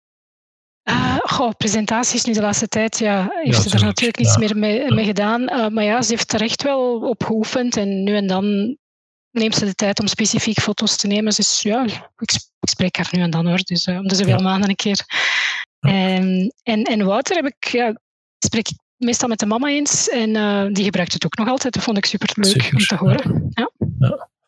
[0.88, 4.32] Uh, goh, presentaties nu de laatste tijd, ja, heeft Ja, ze er tuurlijk, natuurlijk niets
[4.32, 4.38] ja.
[4.38, 5.40] meer mee, mee gedaan.
[5.42, 8.76] Uh, maar ja, ze heeft er echt wel op geoefend en nu en dan
[9.30, 11.34] neemt ze de tijd om specifiek foto's te nemen.
[11.34, 11.84] Dus ja,
[12.16, 14.42] ik, sp- ik spreek haar nu en dan hoor, dus uh, om de zoveel Ja.
[14.42, 15.04] maanden een keer.
[15.78, 15.90] Ja.
[15.90, 18.00] En, en, Wouter heb ik, ja,
[18.38, 21.74] spreek ik meestal met de mama eens en eh, die gebruikt het ook nog altijd.
[21.74, 23.48] Dat vond ik super leuk om te horen.
[23.50, 23.70] Ja.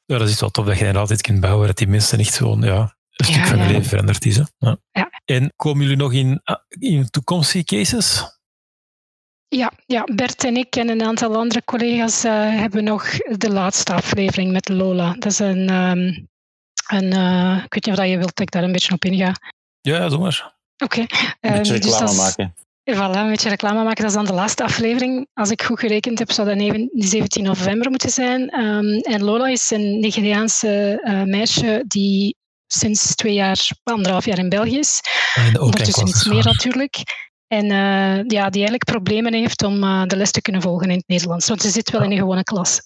[0.08, 2.36] Ja, dat is wel tof dat je er altijd kunt bouwen, dat die mensen echt
[2.36, 3.62] gewoon ja, een stuk Ja, van ja.
[3.62, 4.36] hun leven veranderd is.
[4.36, 4.42] Hè?
[4.58, 4.76] Ja.
[4.92, 5.10] Ja.
[5.24, 8.36] En komen jullie nog in, ah, in toekomstige cases?
[9.48, 13.92] Ja, ja, Bert en ik en een aantal andere collega's eh, hebben nog de laatste
[13.92, 15.12] aflevering met Lola.
[15.12, 16.24] Dat is een, ehm,
[16.86, 19.04] een eh, ik weet niet of dat je wilt dat ik daar een beetje op
[19.04, 19.34] inga.
[19.80, 20.56] Ja, ja, doe maar.
[20.84, 21.00] Oké.
[21.00, 21.08] Een
[21.40, 22.54] ehm, beetje dus reclame maken.
[22.94, 24.02] Voilà, een beetje reclame maken.
[24.02, 25.28] Dat is dan de laatste aflevering.
[25.34, 28.48] Als ik goed gerekend heb, zou dat neven- 17 november moeten zijn.
[28.48, 32.36] Ehm, en Lola is een Nigeriaanse eh, meisje die
[32.66, 35.00] sinds twee jaar, anderhalf jaar in België is.
[35.34, 36.96] Ah, Ondertussen iets meer natuurlijk.
[37.46, 40.96] En eh, ja, die eigenlijk problemen heeft om eh, de les te kunnen volgen in
[40.96, 41.48] het Nederlands.
[41.48, 42.80] Want ze zit wel in een gewone klas.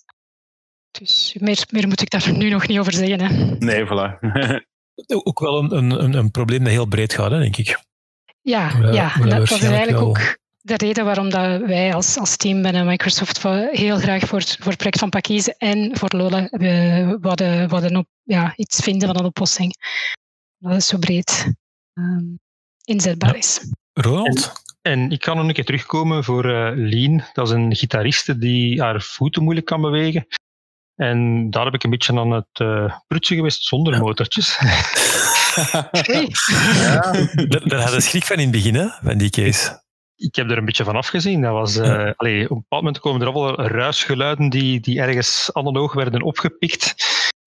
[0.91, 3.21] Dus meer, meer moet ik daar nu nog niet over zeggen.
[3.21, 3.55] Hè.
[3.59, 4.19] Nee, voilà.
[5.25, 7.79] Ook wel een, een, een- een probleem dat heel breed gaat, hè, denk ik.
[8.43, 10.01] Ja, Ja, ja, dat, dat is eigenlijk wel.
[10.09, 14.43] ook de reden waarom dat wij als, als team binnen Microsoft voor- heel graag voor,
[14.43, 19.09] voor het project van Pakize en voor Lola we wilden, wilden op, ja, iets vinden
[19.09, 19.75] van een oplossing.
[20.59, 21.53] Dat is zo breed
[21.95, 22.25] ehm,
[22.85, 23.37] inzetbaar Ja.
[23.39, 23.71] is.
[23.93, 24.53] Ronald?
[24.83, 27.25] En ik kan nog een keer terugkomen voor eh Lean.
[27.33, 30.27] Dat is een gitariste die haar voeten moeilijk kan bewegen.
[30.95, 33.99] En daar heb ik een beetje aan het eh prutsen geweest zonder Ja.
[34.01, 34.59] motortjes.
[36.17, 36.29] Oei.
[37.49, 39.81] Daar, daar hadden we schrik van in het begin, hè, van die case.
[40.17, 41.41] ik heb er een beetje van afgezien.
[41.41, 42.15] Dat was, eh, Ja.
[42.17, 46.95] allee, op een bepaald moment komen er allemaal ruisgeluiden die, die ergens analoog werden opgepikt.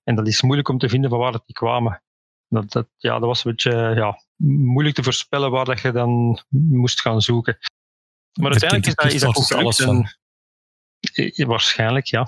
[0.03, 2.03] En dat is moeilijk om te vinden van waar dat die kwamen.
[2.47, 6.39] Dat, dat, ja, dat was een beetje ja, moeilijk te voorspellen waar dat je dan
[6.49, 7.58] moest gaan zoeken.
[8.39, 10.18] Maar uiteindelijk is dat, is dat Herkent alles en-
[11.14, 12.28] Eh, Waarschijnlijk, ja.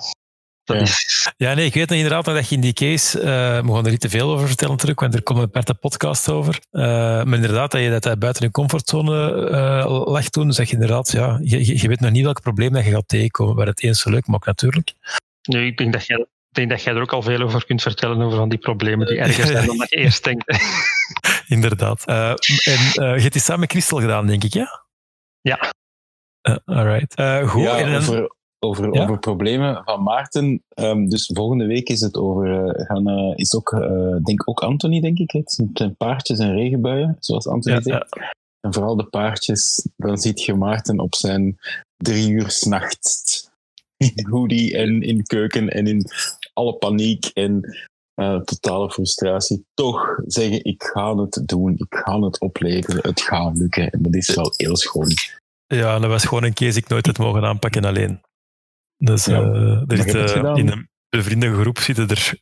[0.68, 0.82] Dat Ja.
[0.82, 3.26] is, Ja, nee, ik weet nog inderdaad dat je in die case, eh
[3.60, 6.28] we gaan er niet te veel over vertellen terug, want er komt een aparte podcast
[6.30, 6.58] over.
[6.70, 6.82] Eh,
[7.24, 11.38] maar inderdaad, dat je dat buiten je comfortzone eh lag toen, zeg je inderdaad, ja,
[11.42, 14.10] je, je- weet nog niet welk probleem dat je gaat tegenkomen, waar het eens zo
[14.10, 14.92] leuk maakt natuurlijk.
[15.42, 17.82] nee, ik denk dat jij ik denk dat jij er ook al veel over kunt
[17.82, 20.44] vertellen, over van die problemen die erger zijn dan dat je eerst denkt.
[21.46, 22.04] Inderdaad.
[22.06, 24.84] Eh, en eh, je hebt die samen met Christel gedaan, denk ik, ja?
[25.40, 25.72] Ja.
[26.40, 27.14] Eh, alright.
[27.14, 27.62] Eh, goed.
[27.62, 29.02] Ja, en over, over, Ja?
[29.02, 30.62] over problemen van Maarten.
[30.68, 32.66] Ehm, dus volgende week is het over.
[32.76, 35.30] eh, gaan, eh, is ook, eh, denk ook Anthony, denk ik.
[35.30, 38.14] Het zijn paardjes en regenbuien, zoals Anthony ja, zegt.
[38.14, 38.32] ja.
[38.60, 39.88] En vooral de paardjes.
[39.96, 41.58] Dan ziet je Maarten op zijn
[41.96, 43.46] drie uur s'nachts.
[43.96, 46.04] In hoodie en in keuken en in
[46.52, 47.76] alle paniek en
[48.44, 49.64] totale frustratie.
[49.74, 53.90] Toch zeggen: Ik ga het doen, ik ga het opleveren, het gaat lukken.
[53.90, 55.08] En dat is wel heel schoon.
[55.66, 58.20] Ja, dat was gewoon een case ik nooit had mogen aanpakken alleen.
[58.98, 62.38] Dus Ja, er in een bevriende groep zitten er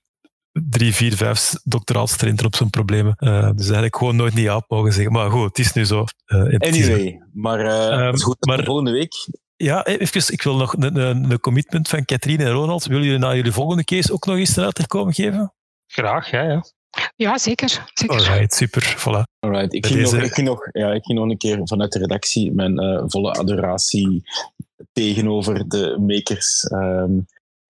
[0.52, 3.14] drie, vier, vijf doctoraalstudenten op zo'n problemen.
[3.16, 5.12] Eh, dus eigenlijk gewoon nooit niet aan mogen zeggen.
[5.12, 6.04] Maar goed, het is nu zo.
[6.26, 9.12] Anyway, maar, eh Ehm, het is goed, maar- volgende week.
[9.56, 12.84] Ja, even, ik wil nog een, een, een commitment van Katrien en Ronald.
[12.86, 15.54] Willen jullie na jullie volgende case ook nog eens eruit komen geven?
[15.86, 16.42] Graag, ja.
[16.42, 16.64] ja.
[17.16, 17.68] Ja, zeker.
[17.94, 18.16] zeker.
[18.16, 18.94] Alright, super.
[18.98, 19.22] Voilà.
[19.40, 21.92] Alright, ik ging, deze- nog, ik, ging nog, ja, ik ging nog een keer vanuit
[21.92, 24.22] de redactie mijn eh, volle adoratie
[24.92, 27.18] tegenover de makers, ehm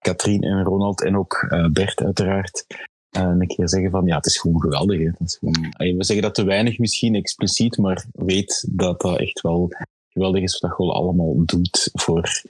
[0.07, 2.67] Katrien en Ronald en ook eh, Bert uiteraard.
[3.11, 4.99] eh, een keer zeggen van ja, het is gewoon geweldig.
[5.79, 9.71] We zeggen dat te weinig misschien expliciet, maar weet dat dat echt wel
[10.09, 12.43] geweldig is wat dat allemaal doet voor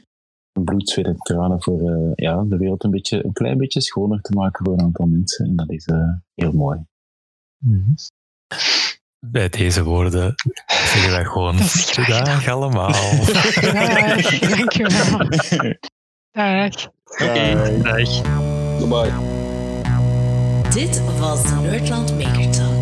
[0.65, 4.21] bloed, zweet en tranen voor eh, ja, de wereld een, beetje, een klein beetje schoner
[4.21, 5.47] te maken voor een aantal mensen.
[5.47, 5.89] En dat is
[6.35, 6.79] heel mooi.
[9.31, 10.35] Bij deze woorden
[10.67, 11.57] zeggen wij gewoon
[12.07, 12.93] dag allemaal.
[13.33, 15.29] Dag, dankjewel.
[16.33, 16.89] Dag.
[17.05, 18.23] Oké, dag.
[18.79, 19.13] Bye bye.
[20.71, 22.76] Dit was de Nerdland Maker Talk.